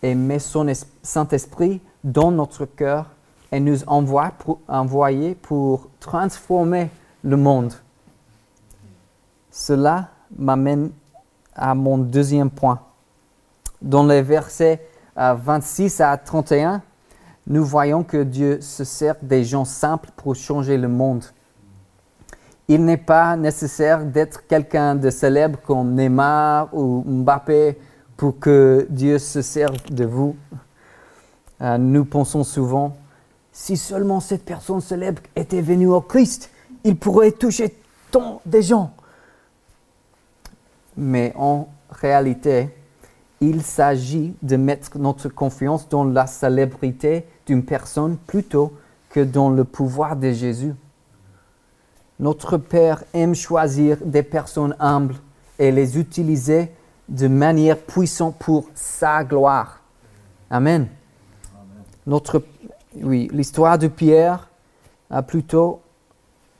et 0.02 0.16
met 0.16 0.40
son 0.40 0.68
Saint-Esprit 1.02 1.82
dans 2.04 2.32
notre 2.32 2.66
cœur 2.66 3.12
et 3.52 3.60
nous 3.60 3.84
envoie 3.88 4.32
pour, 4.38 4.60
envoyer 4.68 5.36
pour 5.36 5.90
transformer 6.00 6.90
le 7.24 7.38
monde. 7.38 7.74
Cela 9.52 10.10
m'amène 10.36 10.92
à 11.56 11.76
mon 11.76 12.00
deuxième 12.00 12.50
point. 12.50 12.80
Dans 13.82 14.06
les 14.06 14.22
versets 14.24 14.88
26 15.16 16.02
euh, 16.02 16.06
à 16.06 16.18
31, 16.18 16.82
nous 17.48 17.66
voyons 17.66 18.04
que 18.04 18.24
Dieu 18.24 18.62
se 18.62 18.84
sert 18.84 19.16
des 19.22 19.44
gens 19.44 19.66
simples 19.66 20.10
pour 20.16 20.36
changer 20.36 20.78
le 20.78 20.88
monde. 20.88 21.26
Il 22.68 22.86
n'est 22.86 22.98
pas 22.98 23.36
nécessaire 23.36 24.06
d'être 24.06 24.48
quelqu'un 24.48 24.96
de 24.96 25.10
célèbre 25.10 25.60
comme 25.66 25.94
Neymar 25.94 26.70
ou 26.74 27.04
Mbappé 27.06 27.78
pour 28.16 28.40
que 28.40 28.88
Dieu 28.90 29.20
se 29.20 29.42
serve 29.42 29.78
de 29.92 30.06
vous. 30.06 30.36
Euh, 31.62 31.78
nous 31.78 32.06
pensons 32.06 32.46
souvent, 32.46 32.96
si 33.52 33.76
seulement 33.76 34.22
cette 34.22 34.46
personne 34.46 34.80
célèbre 34.80 35.22
était 35.36 35.62
venue 35.62 35.88
au 35.88 36.00
Christ, 36.00 36.50
il 36.86 36.96
pourrait 36.96 37.32
toucher 37.32 37.76
tant 38.12 38.42
de 38.46 38.62
gens. 38.62 38.92
Mais 40.96 41.34
en 41.36 41.68
réalité, 41.90 42.70
il 43.50 43.62
s'agit 43.62 44.36
de 44.42 44.56
mettre 44.56 44.98
notre 44.98 45.30
confiance 45.30 45.90
dans 45.90 46.04
la 46.04 46.28
célébrité 46.28 47.26
d'une 47.46 47.64
personne 47.64 48.18
plutôt 48.18 48.74
que 49.10 49.20
dans 49.20 49.50
le 49.50 49.64
pouvoir 49.64 50.16
de 50.16 50.32
Jésus. 50.32 50.74
Notre 52.20 52.58
Père 52.58 53.04
aime 53.14 53.36
choisir 53.36 53.98
des 54.04 54.24
personnes 54.24 54.76
humbles 54.80 55.16
et 55.60 55.72
les 55.72 56.00
utiliser 56.00 56.72
de 57.10 57.28
manière 57.28 57.78
puissante 57.78 58.38
pour 58.40 58.66
sa 58.76 59.24
gloire. 59.24 59.82
Amen. 60.50 60.88
Oui, 63.02 63.30
l'histoire 63.32 63.78
de 63.78 63.88
Pierre, 63.88 64.50
a 65.10 65.22
plutôt, 65.22 65.82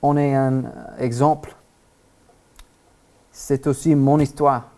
on 0.02 0.16
est 0.16 0.34
un 0.34 0.64
exemple. 0.98 1.56
C'est 3.32 3.66
aussi 3.66 3.94
mon 3.94 4.18
histoire. 4.18 4.73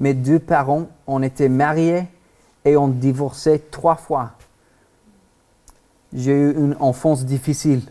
Mes 0.00 0.14
deux 0.14 0.38
parents 0.38 0.86
ont 1.06 1.22
été 1.22 1.50
mariés 1.50 2.08
et 2.64 2.74
ont 2.78 2.88
divorcé 2.88 3.62
trois 3.70 3.96
fois. 3.96 4.30
J'ai 6.14 6.32
eu 6.32 6.52
une 6.52 6.74
enfance 6.80 7.26
difficile. 7.26 7.82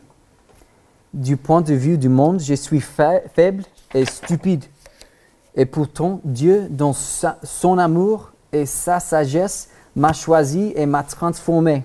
Du 1.13 1.37
point 1.37 1.61
de 1.61 1.75
vue 1.75 1.99
du 1.99 2.09
monde, 2.09 2.39
je 2.39 2.55
suis 2.55 2.81
faible 2.81 3.63
et 3.93 4.05
stupide. 4.05 4.65
Et 5.53 5.67
pourtant, 5.67 6.19
Dieu, 6.23 6.67
dans 6.71 6.93
son 6.93 7.77
amour 7.77 8.31
et 8.51 8.65
sa 8.65 8.99
sagesse, 8.99 9.69
m'a 9.95 10.13
choisi 10.13 10.73
et 10.75 10.87
m'a 10.87 11.03
transformé. 11.03 11.83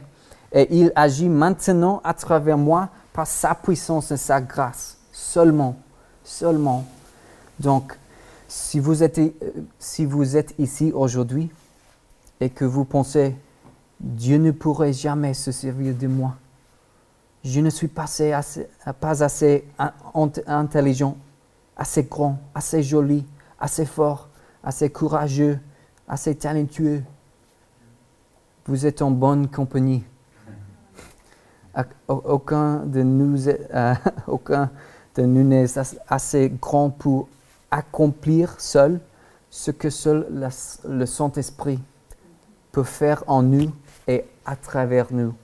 Et 0.52 0.74
il 0.74 0.90
agit 0.96 1.28
maintenant 1.28 2.00
à 2.02 2.14
travers 2.14 2.56
moi 2.56 2.88
par 3.12 3.26
sa 3.26 3.54
puissance 3.54 4.10
et 4.10 4.16
sa 4.16 4.40
grâce. 4.40 4.96
Seulement, 5.12 5.76
seulement. 6.22 6.86
Donc, 7.60 7.98
si 8.54 8.78
vous 8.78 9.02
êtes, 9.02 9.18
euh, 9.18 9.32
si 9.80 10.04
vous 10.04 10.36
êtes 10.36 10.54
ici 10.58 10.92
aujourd'hui 10.94 11.50
et 12.38 12.50
que 12.50 12.64
vous 12.64 12.84
pensez, 12.84 13.34
Dieu 13.98 14.38
ne 14.38 14.52
pourrait 14.52 14.92
jamais 14.92 15.34
se 15.34 15.50
servir 15.50 15.92
de 15.92 16.06
moi, 16.06 16.36
je 17.42 17.58
ne 17.58 17.68
suis 17.68 17.88
pas 17.88 18.04
assez, 18.04 18.68
pas 19.00 19.24
assez 19.24 19.66
intelligent, 20.46 21.16
assez 21.76 22.04
grand, 22.04 22.38
assez 22.54 22.84
joli, 22.84 23.26
assez 23.58 23.84
fort, 23.84 24.28
assez 24.62 24.88
courageux, 24.88 25.58
assez 26.06 26.36
talentueux. 26.36 27.02
Vous 28.66 28.86
êtes 28.86 29.02
en 29.02 29.10
bonne 29.10 29.48
compagnie. 29.48 30.04
Aucun 32.06 32.86
de 32.86 33.02
nous, 33.02 33.48
euh, 33.48 33.94
aucun 34.28 34.70
de 35.16 35.22
nous 35.22 35.42
n'est 35.42 35.66
assez 36.08 36.52
grand 36.60 36.90
pour 36.90 37.26
accomplir 37.74 38.54
seul 38.58 39.00
ce 39.50 39.72
que 39.72 39.90
seul 39.90 40.26
le 40.88 41.06
Saint-Esprit 41.06 41.80
peut 42.70 42.84
faire 42.84 43.24
en 43.26 43.42
nous 43.42 43.72
et 44.06 44.24
à 44.46 44.54
travers 44.54 45.06
nous. 45.10 45.34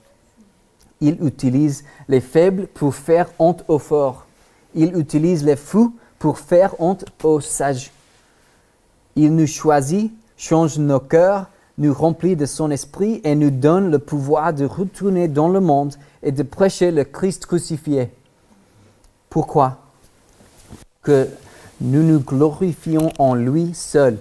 Il 1.01 1.17
utilise 1.25 1.83
les 2.07 2.21
faibles 2.21 2.67
pour 2.67 2.95
faire 2.95 3.29
honte 3.37 3.65
aux 3.67 3.79
forts. 3.79 4.27
Il 4.75 4.97
utilise 4.97 5.43
les 5.43 5.57
fous 5.57 5.93
pour 6.19 6.39
faire 6.39 6.79
honte 6.79 7.03
aux 7.23 7.41
sages. 7.41 7.91
Il 9.15 9.35
nous 9.35 9.47
choisit, 9.47 10.13
change 10.37 10.77
nos 10.77 10.99
cœurs, 10.99 11.49
nous 11.77 11.93
remplit 11.93 12.35
de 12.37 12.45
son 12.45 12.71
esprit 12.71 13.19
et 13.25 13.35
nous 13.35 13.49
donne 13.49 13.91
le 13.91 13.99
pouvoir 13.99 14.53
de 14.53 14.63
retourner 14.65 15.27
dans 15.27 15.49
le 15.49 15.59
monde 15.59 15.95
et 16.23 16.31
de 16.31 16.43
prêcher 16.43 16.91
le 16.91 17.03
Christ 17.03 17.45
crucifié. 17.45 18.11
Pourquoi? 19.29 19.79
Que 21.01 21.27
nous 21.81 22.03
nous 22.03 22.19
glorifions 22.19 23.11
en 23.17 23.33
lui 23.33 23.73
seul. 23.73 24.19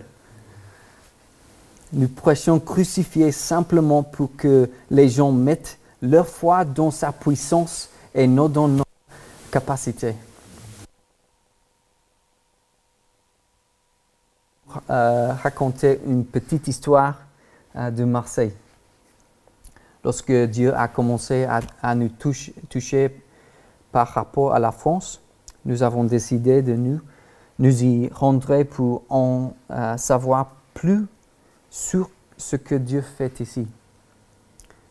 Nous 1.92 2.08
prêchons 2.08 2.58
crucifié 2.58 3.32
simplement 3.32 4.02
pour 4.02 4.34
que 4.36 4.70
les 4.90 5.08
gens 5.08 5.30
mettent 5.30 5.78
leur 6.00 6.26
foi 6.26 6.64
dans 6.64 6.90
sa 6.90 7.12
puissance 7.12 7.90
et 8.14 8.26
non 8.26 8.48
dans 8.48 8.68
nos 8.68 8.84
capacités. 9.50 10.14
Euh, 14.88 15.32
raconter 15.32 16.00
une 16.06 16.24
petite 16.24 16.68
histoire 16.68 17.16
euh, 17.76 17.90
de 17.90 18.04
Marseille. 18.04 18.52
Lorsque 20.04 20.32
Dieu 20.32 20.74
a 20.74 20.88
commencé 20.88 21.46
à, 21.82 21.94
nous 21.94 22.08
toucher, 22.08 23.22
par 23.92 24.08
rapport 24.08 24.54
à 24.54 24.58
la 24.58 24.72
France, 24.72 25.20
nous 25.64 25.82
avons 25.82 26.04
décidé 26.04 26.62
de 26.62 26.74
nous, 26.74 27.00
nous 27.60 27.84
y 27.84 28.08
rendre 28.12 28.64
pour 28.64 29.02
en 29.08 29.52
euh, 29.70 29.96
savoir 29.96 30.48
plus 30.74 31.06
sur 31.70 32.10
ce 32.36 32.56
que 32.56 32.74
Dieu 32.74 33.02
fait 33.02 33.38
ici. 33.38 33.68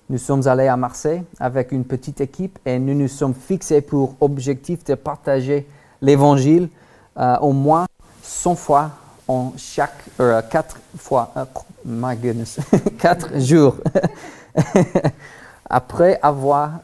Nous 0.09 0.17
sommes 0.17 0.47
allés 0.47 0.67
à 0.67 0.77
Marseille 0.77 1.23
avec 1.39 1.71
une 1.71 1.83
petite 1.83 2.19
équipe 2.21 2.57
et 2.65 2.79
nous 2.79 2.95
nous 2.95 3.07
sommes 3.07 3.35
fixés 3.35 3.81
pour 3.81 4.15
objectif 4.21 4.83
de 4.85 4.95
partager 4.95 5.67
l'évangile 6.01 6.69
euh, 7.19 7.37
au 7.41 7.51
moins 7.51 7.85
100 8.23 8.55
fois 8.55 8.91
en 9.27 9.53
chaque 9.55 10.03
euh, 10.19 10.41
quatre 10.41 10.77
fois, 10.97 11.31
euh, 11.37 11.45
my 11.85 12.15
goodness, 12.15 12.59
quatre 12.97 13.39
jours. 13.39 13.75
Après 15.69 16.19
avoir 16.23 16.79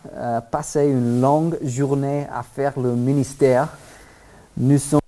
passé 0.52 0.86
une 0.86 1.19
longue 1.19 1.58
journée 1.63 2.28
à 2.32 2.43
faire 2.43 2.80
le 2.80 2.91
ministère, 2.91 3.69
nous 4.58 4.78
sommes 4.78 5.00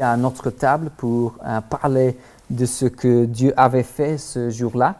à 0.00 0.16
notre 0.16 0.50
table 0.50 0.90
pour 0.96 1.38
parler 1.68 2.16
de 2.48 2.66
ce 2.66 2.86
que 2.86 3.26
Dieu 3.26 3.52
avait 3.56 3.82
fait 3.82 4.18
ce 4.18 4.50
jour-là. 4.50 4.96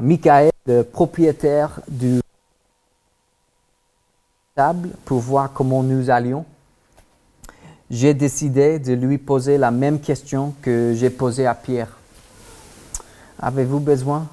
Michael, 0.00 0.50
le 0.66 0.82
propriétaire 0.82 1.80
du 1.88 2.20
table, 4.54 4.90
pour 5.04 5.20
voir 5.20 5.52
comment 5.52 5.82
nous 5.82 6.10
allions, 6.10 6.44
j'ai 7.90 8.12
décidé 8.12 8.78
de 8.78 8.92
lui 8.92 9.16
poser 9.16 9.56
la 9.56 9.70
même 9.70 9.98
question 9.98 10.54
que 10.60 10.92
j'ai 10.94 11.10
posée 11.10 11.46
à 11.46 11.54
Pierre. 11.54 11.96
Avez-vous 13.40 13.80
besoin 13.80 14.26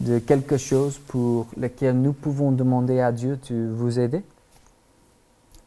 de 0.00 0.18
quelque 0.18 0.58
chose 0.58 0.98
pour 0.98 1.46
lequel 1.56 1.98
nous 2.00 2.12
pouvons 2.12 2.52
demander 2.52 3.00
à 3.00 3.10
Dieu 3.10 3.38
de 3.48 3.72
vous 3.72 3.98
aider? 3.98 4.22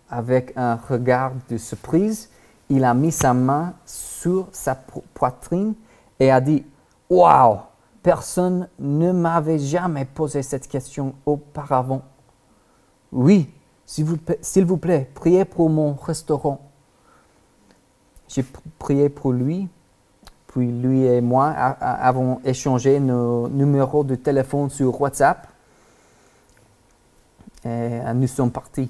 Avec 0.09 0.53
un 0.55 0.75
regard 0.75 1.31
de 1.49 1.57
surprise, 1.57 2.29
il 2.71 2.85
a 2.85 2.93
mis 2.93 3.11
sa 3.11 3.33
main 3.33 3.73
sur 3.85 4.47
sa 4.53 4.75
poitrine 5.13 5.73
et 6.19 6.31
a 6.31 6.39
dit 6.39 6.65
Waouh! 7.09 7.59
Personne 8.01 8.67
ne 8.79 9.11
m'avait 9.11 9.59
jamais 9.59 10.05
posé 10.05 10.41
cette 10.41 10.67
question 10.67 11.13
auparavant. 11.25 12.01
Oui, 13.11 13.51
s'il 13.85 14.05
vous, 14.05 14.77
plaît, 14.77 15.07
priez 15.13 15.45
pour 15.45 15.69
mon 15.69 15.93
restaurant. 15.93 16.61
J'ai 18.27 18.43
prié 18.79 19.09
pour 19.09 19.33
lui, 19.33 19.67
puis 20.47 20.71
lui 20.71 21.03
et 21.03 21.21
moi 21.21 21.49
avons 21.49 22.39
échangé 22.45 22.99
nos 22.99 23.49
numéros 23.49 24.05
de 24.05 24.15
téléphone 24.15 24.69
sur 24.69 24.99
WhatsApp 24.99 25.47
et 27.65 27.99
nous 28.15 28.27
sommes 28.27 28.51
partis. 28.51 28.89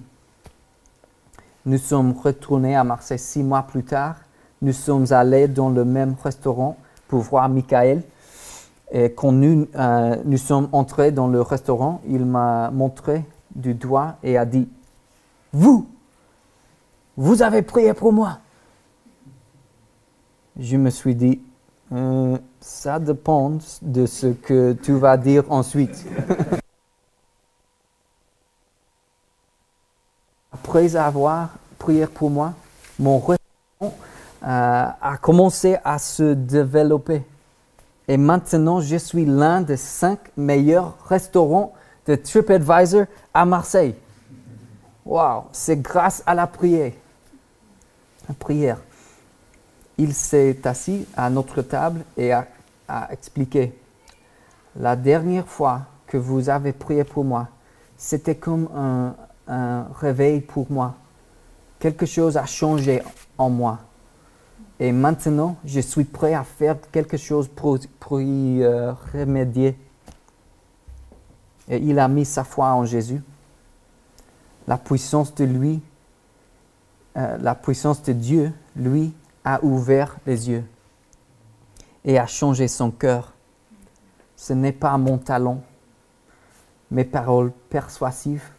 Nous 1.65 1.77
sommes 1.77 2.13
retournés 2.13 2.75
à 2.75 2.83
Marseille 2.83 3.19
six 3.19 3.43
mois 3.43 3.63
plus 3.63 3.83
tard. 3.83 4.15
Nous 4.61 4.73
sommes 4.73 5.05
allés 5.11 5.47
dans 5.47 5.69
le 5.69 5.85
même 5.85 6.15
restaurant 6.23 6.77
pour 7.07 7.21
voir 7.21 7.49
Michael 7.49 8.03
et 8.91 9.13
quand 9.13 9.31
nous, 9.31 9.67
euh, 9.75 10.37
sommes 10.37 10.67
entrés 10.73 11.11
dans 11.11 11.27
le 11.27 11.41
restaurant, 11.41 12.01
il 12.07 12.25
m'a 12.25 12.71
montré 12.71 13.23
du 13.55 13.73
doigt 13.73 14.17
et 14.21 14.37
a 14.37 14.45
dit, 14.45 14.67
Vous, 15.53 15.87
vous 17.15 17.41
avez 17.41 17.61
prié 17.61 17.93
pour 17.93 18.11
moi. 18.11 18.39
Je 20.59 20.75
me 20.75 20.89
suis 20.89 21.15
dit, 21.15 21.41
euh, 21.93 22.37
ça 22.59 22.99
dépend 22.99 23.53
de 23.81 24.05
ce 24.05 24.27
que 24.27 24.73
tu 24.73 24.93
vas 24.93 25.15
dire 25.15 25.45
ensuite. 25.49 26.05
Après 30.63 30.95
avoir 30.95 31.49
prié 31.79 32.05
pour 32.05 32.29
moi, 32.29 32.53
mon 32.99 33.17
restaurant 33.17 33.97
euh, 34.43 34.87
a 35.01 35.17
commencé 35.19 35.75
à 35.83 35.97
se 35.97 36.33
développer. 36.33 37.23
Et 38.07 38.15
maintenant, 38.15 38.79
je 38.79 38.95
suis 38.97 39.25
l'un 39.25 39.61
des 39.61 39.75
cinq 39.75 40.19
meilleurs 40.37 40.93
restaurants 41.07 41.73
de 42.05 42.13
TripAdvisor 42.13 43.05
à 43.33 43.43
Marseille. 43.43 43.95
Waouh, 45.03 45.45
c'est 45.51 45.81
grâce 45.81 46.21
à 46.27 46.35
la 46.35 46.45
prière. 46.45 46.91
La 48.29 48.35
prière. 48.35 48.77
Il 49.97 50.13
s'est 50.13 50.59
assis 50.65 51.07
à 51.17 51.27
notre 51.31 51.63
table 51.63 52.01
et 52.15 52.33
a 52.33 52.45
expliqué 53.09 53.75
La 54.75 54.95
dernière 54.95 55.47
fois 55.47 55.81
que 56.05 56.17
vous 56.17 56.49
avez 56.49 56.71
prié 56.71 57.03
pour 57.03 57.23
moi, 57.23 57.47
c'était 57.97 58.35
comme 58.35 58.69
un, 58.75 59.15
un 59.47 59.87
réveil 59.99 60.41
pour 60.41 60.71
moi. 60.71 60.95
Quelque 61.79 62.05
chose 62.05 62.37
a 62.37 62.45
changé 62.45 63.01
en 63.37 63.49
moi. 63.49 63.79
Et 64.79 64.91
maintenant, 64.91 65.57
je 65.65 65.79
suis 65.79 66.05
prêt 66.05 66.33
à 66.33 66.43
faire 66.43 66.77
quelque 66.91 67.17
chose 67.17 67.47
pour, 67.47 67.77
y 68.19 68.63
euh, 68.63 68.93
remédier. 69.13 69.77
Et 71.67 71.77
il 71.77 71.99
a 71.99 72.07
mis 72.07 72.25
sa 72.25 72.43
foi 72.43 72.73
en 72.73 72.85
Jésus. 72.85 73.21
La 74.67 74.77
puissance 74.77 75.33
de 75.35 75.45
lui, 75.45 75.81
euh, 77.17 77.37
la 77.37 77.55
puissance 77.55 78.01
de 78.03 78.13
Dieu, 78.13 78.53
lui, 78.75 79.13
a 79.43 79.63
ouvert 79.63 80.17
les 80.25 80.49
yeux 80.49 80.63
et 82.05 82.17
a 82.17 82.25
changé 82.25 82.67
son 82.67 82.91
cœur. 82.91 83.33
Ce 84.35 84.53
n'est 84.53 84.71
pas 84.71 84.97
mon 84.97 85.17
talent, 85.17 85.61
mes 86.89 87.05
paroles 87.05 87.51
persuasives 87.69 88.49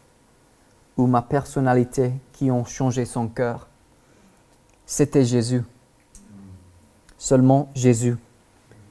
ou 0.97 1.07
ma 1.07 1.21
personnalité 1.21 2.11
qui 2.33 2.51
ont 2.51 2.65
changé 2.65 3.05
son 3.05 3.27
cœur. 3.27 3.67
C'était 4.85 5.25
Jésus. 5.25 5.63
Seulement 7.17 7.69
Jésus. 7.73 8.17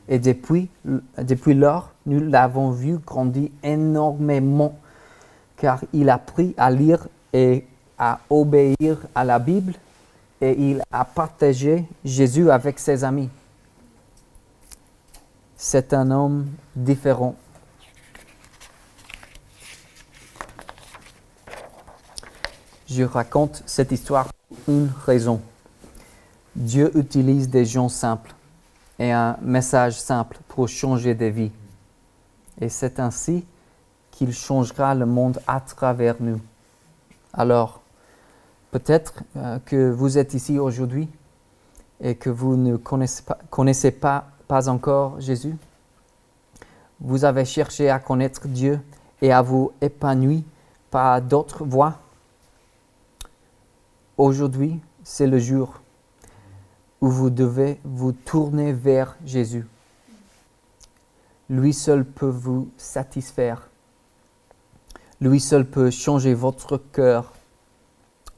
Et 0.09 0.18
depuis, 0.18 0.68
depuis 1.16 1.55
lors, 1.55 1.92
nous 2.07 2.20
l'avons 2.20 2.70
vu 2.70 2.98
grandir 2.98 3.50
énormément, 3.62 4.76
car 5.57 5.80
il 5.92 6.11
a 6.11 6.14
appris 6.14 6.55
à 6.57 6.70
lire 6.70 7.07
et 7.32 7.66
à 7.98 8.20
obéir 8.28 8.98
à 9.14 9.24
la 9.24 9.38
Bible, 9.38 9.74
et 10.40 10.70
il 10.70 10.82
a 10.90 11.05
partagé 11.05 11.84
Jésus 12.05 12.50
avec 12.50 12.78
ses 12.78 13.05
amis. 13.05 13.30
C'est 15.57 15.92
un 15.92 16.11
homme 16.11 16.46
différent. 16.74 17.36
Je 22.95 23.05
raconte 23.05 23.62
cette 23.64 23.90
histoire 23.90 24.28
pour 24.49 24.74
une 24.74 24.90
raison. 25.07 25.40
Dieu 26.55 26.95
utilise 26.95 27.49
des 27.49 27.64
gens 27.64 27.88
simples 27.88 28.34
et 28.99 29.11
un 29.11 29.38
message 29.40 29.99
simple 29.99 30.36
pour 30.47 30.68
changer 30.68 31.14
des 31.14 31.30
vies. 31.30 31.53
Et 32.61 32.68
c'est 32.68 33.01
ainsi 33.01 33.47
qu'il 34.11 34.34
changera 34.34 34.95
le 34.95 35.07
monde 35.07 35.40
à 35.47 35.61
travers 35.61 36.16
nous. 36.20 36.38
Alors, 37.32 37.80
peut-être 38.72 39.14
euh, 39.38 39.59
que 39.64 39.90
vous 39.90 40.18
êtes 40.18 40.34
ici 40.34 40.59
aujourd'hui 40.59 41.09
et 41.99 42.14
que 42.14 42.28
vous 42.28 42.57
ne 42.57 42.76
connaissez 42.76 43.90
pas, 43.90 44.26
encore 44.68 45.18
Jésus. 45.18 45.57
Vous 47.01 47.24
avez 47.24 47.47
cherché 47.47 47.88
à 47.88 47.99
connaître 47.99 48.47
Dieu 48.49 48.78
et 49.22 49.32
à 49.32 49.40
vous 49.40 49.72
épanouir 49.80 50.43
par 50.90 51.22
d'autres 51.22 51.64
voies. 51.64 51.99
Aujourd'hui, 54.19 54.79
c'est 55.03 55.27
le 55.27 55.39
jour 55.39 55.81
où 57.01 57.09
vous 57.09 57.31
devez 57.31 57.81
vous 57.83 58.13
tourner 58.13 58.75
vers 58.75 59.17
Jésus. 59.25 59.67
Lui 61.49 61.73
seul 61.73 62.05
peut 62.05 62.29
vous 62.29 62.71
satisfaire. 62.77 63.71
Lui 65.21 65.41
seul 65.41 65.65
peut 65.65 65.91
changer 65.91 66.35
votre 66.35 66.77
cœur 66.77 67.33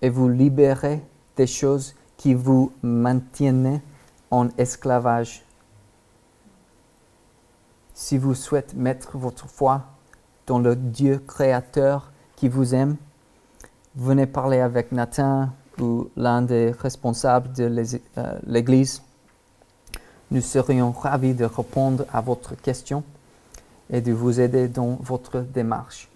et 0.00 0.10
vous 0.10 0.28
libérer 0.28 1.02
des 1.36 1.48
choses 1.48 1.94
qui 2.16 2.34
vous 2.34 2.72
maintiennent 2.82 3.80
en 4.30 4.48
esclavage. 4.56 5.44
Si 7.94 8.16
vous 8.16 8.34
souhaitez 8.34 8.76
mettre 8.76 9.18
votre 9.18 9.48
foi 9.48 9.82
dans 10.46 10.60
le 10.60 10.76
Dieu 10.76 11.18
créateur 11.18 12.12
qui 12.36 12.48
vous 12.48 12.74
aime, 12.74 12.96
venez 13.96 14.26
parler 14.26 14.60
avec 14.60 14.92
Nathan 14.92 15.50
ou 15.80 16.08
l'un 16.16 16.42
des 16.42 16.70
responsables 16.70 17.52
de 17.52 17.64
euh, 18.18 18.38
l'Église. 18.46 19.02
Nous 20.30 20.40
serions 20.40 20.92
ravis 20.92 21.34
de 21.34 21.44
répondre 21.44 22.04
à 22.12 22.20
votre 22.20 22.54
question 22.54 23.02
et 23.90 24.00
de 24.00 24.12
vous 24.12 24.40
aider 24.40 24.68
dans 24.68 24.98
votre 25.00 25.40
démarche. 25.40 26.08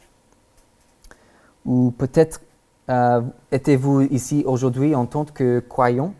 Ou 1.64 1.92
peut-être 1.96 2.40
euh, 2.88 3.20
êtes-vous 3.52 4.02
ici 4.02 4.44
aujourd'hui 4.46 4.94
en 4.94 5.06
tant 5.06 5.24
que 5.26 5.60
croyant 5.60 6.14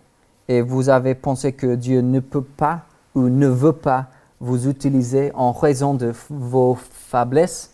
et 0.48 0.60
vous 0.60 0.90
avez 0.90 1.14
pensé 1.14 1.52
que 1.52 1.74
Dieu 1.74 2.00
ne 2.02 2.20
peut 2.20 2.42
pas 2.42 2.82
ou 3.14 3.28
ne 3.28 3.48
veut 3.48 3.72
pas 3.72 4.08
vous 4.40 4.68
utiliser 4.68 5.32
en 5.34 5.52
raison 5.52 5.94
de 5.94 6.12
vos 6.28 6.74
faiblesses, 6.74 7.72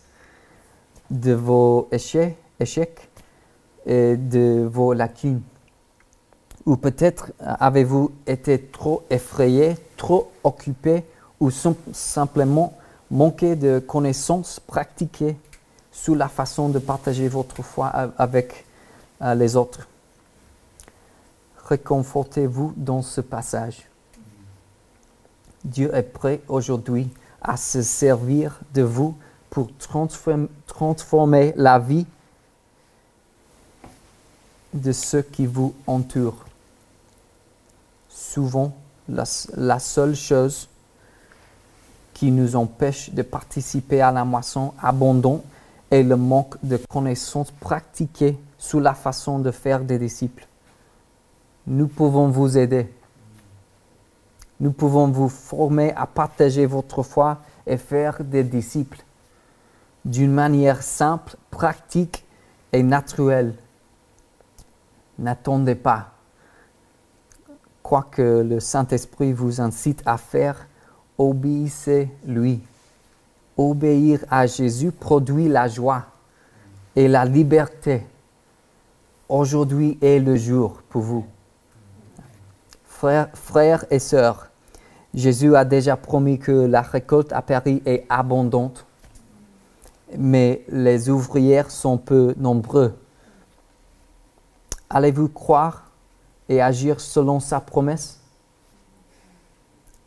de 1.11 1.33
vos 1.33 1.87
échecs 1.91 3.09
et 3.85 4.17
de 4.17 4.67
vos 4.71 4.93
lacunes? 4.93 5.41
Ou 6.65 6.77
peut-être 6.77 7.31
avez-vous 7.39 8.11
été 8.25 8.59
trop 8.59 9.03
effrayé, 9.09 9.75
trop 9.97 10.31
occupé 10.43 11.03
ou 11.39 11.51
simplement 11.51 12.73
manqué 13.11 13.55
de 13.55 13.79
connaissances 13.79 14.59
pratiquées 14.59 15.37
sous 15.91 16.15
la 16.15 16.27
façon 16.27 16.69
de 16.69 16.79
partager 16.79 17.27
votre 17.27 17.61
foi 17.61 17.87
avec 18.17 18.65
euh, 19.21 19.35
les 19.35 19.55
autres? 19.55 19.87
Réconfortez-vous 21.65 22.73
dans 22.75 23.01
ce 23.01 23.21
passage. 23.21 23.87
Dieu 25.63 25.93
est 25.95 26.03
prêt 26.03 26.41
aujourd'hui 26.47 27.09
à 27.41 27.57
se 27.57 27.81
servir 27.81 28.59
de 28.73 28.81
vous 28.81 29.15
pour 29.49 29.69
transformer 29.77 31.53
la 31.55 31.79
vie 31.79 32.05
de 34.73 34.91
ceux 34.91 35.21
qui 35.21 35.45
vous 35.45 35.73
entourent 35.87 36.44
souvent 38.35 38.73
la, 39.07 39.79
seule 39.79 40.13
chose 40.13 40.67
qui 42.13 42.31
nous 42.31 42.57
empêche 42.57 43.13
de 43.13 43.21
participer 43.21 44.01
à 44.01 44.11
la 44.11 44.25
moisson 44.25 44.73
abondante 44.81 45.41
est 45.89 46.03
le 46.03 46.17
manque 46.17 46.57
de 46.61 46.75
connaissances 46.75 47.51
pratiquées 47.51 48.37
sous 48.57 48.81
la 48.81 48.93
façon 48.93 49.39
de 49.39 49.51
faire 49.51 49.79
des 49.79 49.97
disciples. 49.97 50.45
Nous 51.65 51.87
pouvons 51.87 52.27
vous 52.27 52.57
aider. 52.57 52.93
Nous 54.59 54.73
pouvons 54.73 55.07
vous 55.07 55.29
former 55.29 55.93
à 55.93 56.05
partager 56.05 56.65
votre 56.65 57.03
foi 57.03 57.37
et 57.65 57.77
faire 57.77 58.21
des 58.21 58.43
disciples 58.43 59.01
d'une 60.03 60.33
manière 60.33 60.83
simple, 60.83 61.37
pratique 61.51 62.25
et 62.73 62.83
naturelle. 62.83 63.55
N'attendez 65.19 65.75
pas 65.75 66.14
quoi 67.85 68.01
que 68.01 68.41
le 68.41 68.59
Saint-Esprit 68.59 69.31
vous 69.31 69.61
incite 69.61 70.01
à 70.07 70.17
faire, 70.17 70.65
obéissez-lui. 71.19 72.63
Obéir 73.57 74.25
à 74.31 74.47
Jésus 74.47 74.91
produit 74.91 75.47
la 75.47 75.67
joie 75.67 76.05
et 76.95 77.07
la 77.07 77.25
liberté. 77.25 78.03
Aujourd'hui 79.29 79.99
est 80.01 80.17
le 80.17 80.35
jour 80.35 80.81
pour 80.89 81.03
vous. 81.03 81.25
Frères, 82.85 83.29
frères 83.35 83.85
et 83.91 83.99
sœurs, 83.99 84.47
Jésus 85.13 85.55
a 85.55 85.63
déjà 85.63 85.95
promis 85.95 86.39
que 86.39 86.51
la 86.51 86.81
récolte 86.81 87.33
à 87.33 87.43
Paris 87.43 87.83
est 87.85 88.07
abondante, 88.09 88.87
mais 90.17 90.65
les 90.69 91.11
ouvrières 91.11 91.69
sont 91.69 91.99
peu 91.99 92.33
nombreux. 92.37 92.95
Allez-vous 94.89 95.29
croire 95.29 95.84
et 96.49 96.61
agir 96.61 96.99
selon 96.99 97.39
sa 97.39 97.59
promesse. 97.59 98.21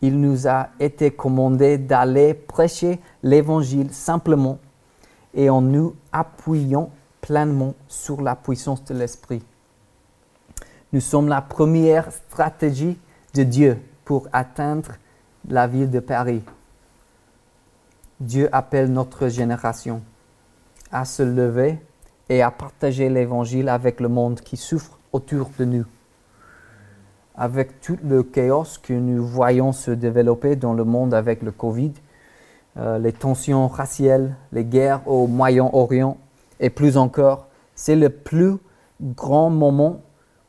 Il 0.01 0.21
nous 0.21 0.47
a 0.47 0.69
été 0.79 1.11
commandé 1.11 1.77
d'aller 1.77 2.35
prêcher 2.35 3.01
l'Évangile 3.23 3.93
simplement 3.93 4.59
et 5.35 5.51
en 5.51 5.61
nous 5.61 5.97
appuyant 6.13 6.91
pleinement 7.21 7.75
sur 7.89 8.23
la 8.23 8.37
puissance 8.37 8.85
de 8.85 8.95
l'Esprit. 8.95 9.43
Nous 10.93 11.01
sommes 11.01 11.29
la 11.29 11.43
première 11.43 12.13
stratégie 12.13 12.99
de 13.35 13.43
Dieu 13.43 13.79
pour 14.05 14.29
atteindre 14.33 14.93
la 15.49 15.67
ville 15.67 15.91
de 15.91 16.01
Paris. 16.01 16.43
Dieu 18.21 18.49
appelle 18.53 18.91
notre 18.93 19.29
génération 19.29 20.03
à 20.91 21.05
se 21.05 21.23
lever 21.23 21.79
et 22.29 22.43
à 22.43 22.51
partager 22.51 23.09
l'Évangile 23.09 23.69
avec 23.69 24.01
le 24.01 24.09
monde 24.09 24.41
qui 24.41 24.57
souffre 24.57 24.99
autour 25.13 25.51
de 25.59 25.65
nous 25.65 25.85
avec 27.39 27.81
tout 27.81 27.97
le 28.05 28.25
chaos 28.25 28.79
que 28.83 28.93
nous 28.93 29.25
voyons 29.25 29.73
se 29.73 29.93
développer 29.93 30.57
dans 30.57 30.75
le 30.75 30.85
monde 30.85 31.15
avec 31.15 31.43
le 31.43 31.53
Covid, 31.53 31.93
euh, 32.77 32.99
les 32.99 33.13
tensions 33.13 33.69
raciales, 33.69 34.35
les 34.53 34.65
guerres 34.65 35.07
au 35.07 35.29
Moyen-Orient 35.29 36.19
et 36.59 36.69
plus 36.69 36.97
encore, 36.97 37.47
c'est 37.77 37.95
le 37.95 38.11
plus 38.11 38.57
grand 39.01 39.51
moment 39.51 40.01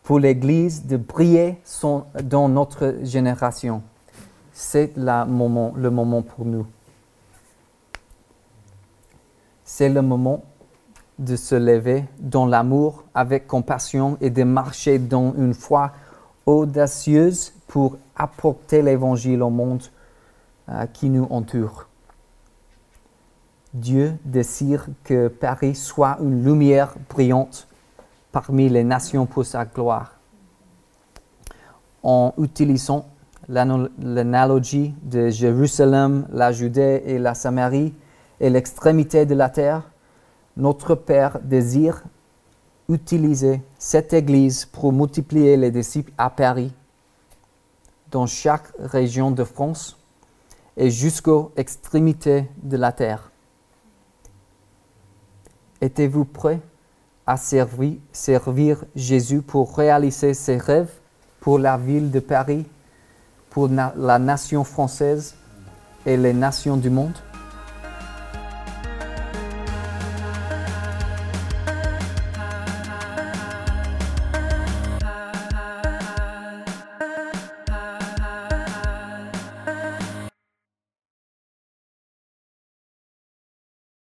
pour 0.01 0.19
l'Église 0.19 0.87
de 0.87 0.97
briller 0.97 1.61
dans 2.23 2.49
notre 2.49 2.95
génération. 3.03 3.83
C'est 4.51 4.97
moment, 4.97 5.73
le 5.75 5.91
moment 5.91 6.23
pour 6.23 6.45
nous. 6.45 6.65
C'est 9.63 9.89
le 9.89 10.01
moment 10.01 10.43
de 11.19 11.35
se 11.35 11.53
lever 11.53 12.05
dans 12.19 12.47
l'amour 12.47 13.03
avec 13.13 13.45
compassion 13.45 14.17
et 14.21 14.31
de 14.31 14.43
marcher 14.43 14.97
dans 14.97 15.35
une 15.35 15.53
foi 15.53 15.91
audacieuse 16.49 17.53
pour 17.67 17.97
apporter 18.15 18.81
l'Évangile 18.81 19.43
au 19.43 19.49
monde 19.49 19.83
euh, 20.69 20.85
qui 20.87 21.09
nous 21.09 21.27
entoure. 21.29 21.87
Dieu 23.73 24.13
désire 24.25 24.87
que 25.03 25.27
Paris 25.27 25.75
soit 25.75 26.17
une 26.21 26.43
lumière 26.43 26.95
brillante 27.09 27.67
parmi 28.31 28.67
les 28.67 28.83
nations 28.83 29.27
pour 29.27 29.45
sa 29.45 29.65
gloire. 29.65 30.15
En 32.01 32.33
utilisant 32.37 33.05
l'analogie 33.47 34.95
de 35.03 35.29
Jérusalem, 35.29 36.27
la 36.31 36.51
Judée 36.51 37.03
et 37.05 37.19
la 37.19 37.35
Samarie 37.35 37.93
et 38.39 38.49
l'extrémité 38.49 39.25
de 39.25 39.35
la 39.35 39.49
terre, 39.49 39.91
notre 40.57 40.95
Père 40.95 41.39
désire 41.43 42.03
utiliser 42.89 43.61
cette 43.77 44.13
Église 44.13 44.65
pour 44.65 44.91
multiplier 44.91 45.55
les 45.55 45.71
disciples 45.71 46.11
à 46.17 46.29
Paris, 46.29 46.73
dans 48.11 48.25
chaque 48.25 48.67
région 48.79 49.29
de 49.29 49.43
France 49.43 49.97
et 50.75 50.89
jusqu'aux 50.89 51.51
extrémités 51.55 52.45
de 52.63 52.75
la 52.75 52.91
terre. 52.91 53.31
Êtes-vous 55.79 56.25
prêt 56.25 56.59
à 57.27 57.37
servir, 57.37 58.83
Jésus 58.95 59.41
pour 59.43 59.77
réaliser 59.77 60.33
ses 60.33 60.57
rêves 60.57 60.91
pour 61.39 61.59
la 61.59 61.77
ville 61.77 62.09
de 62.09 62.19
Paris, 62.19 62.65
pour 63.51 63.69
la 63.69 64.19
nation 64.19 64.63
française 64.63 65.35
et 66.05 66.17
les 66.17 66.33
nations 66.33 66.75
du 66.75 66.89
monde? 66.89 67.13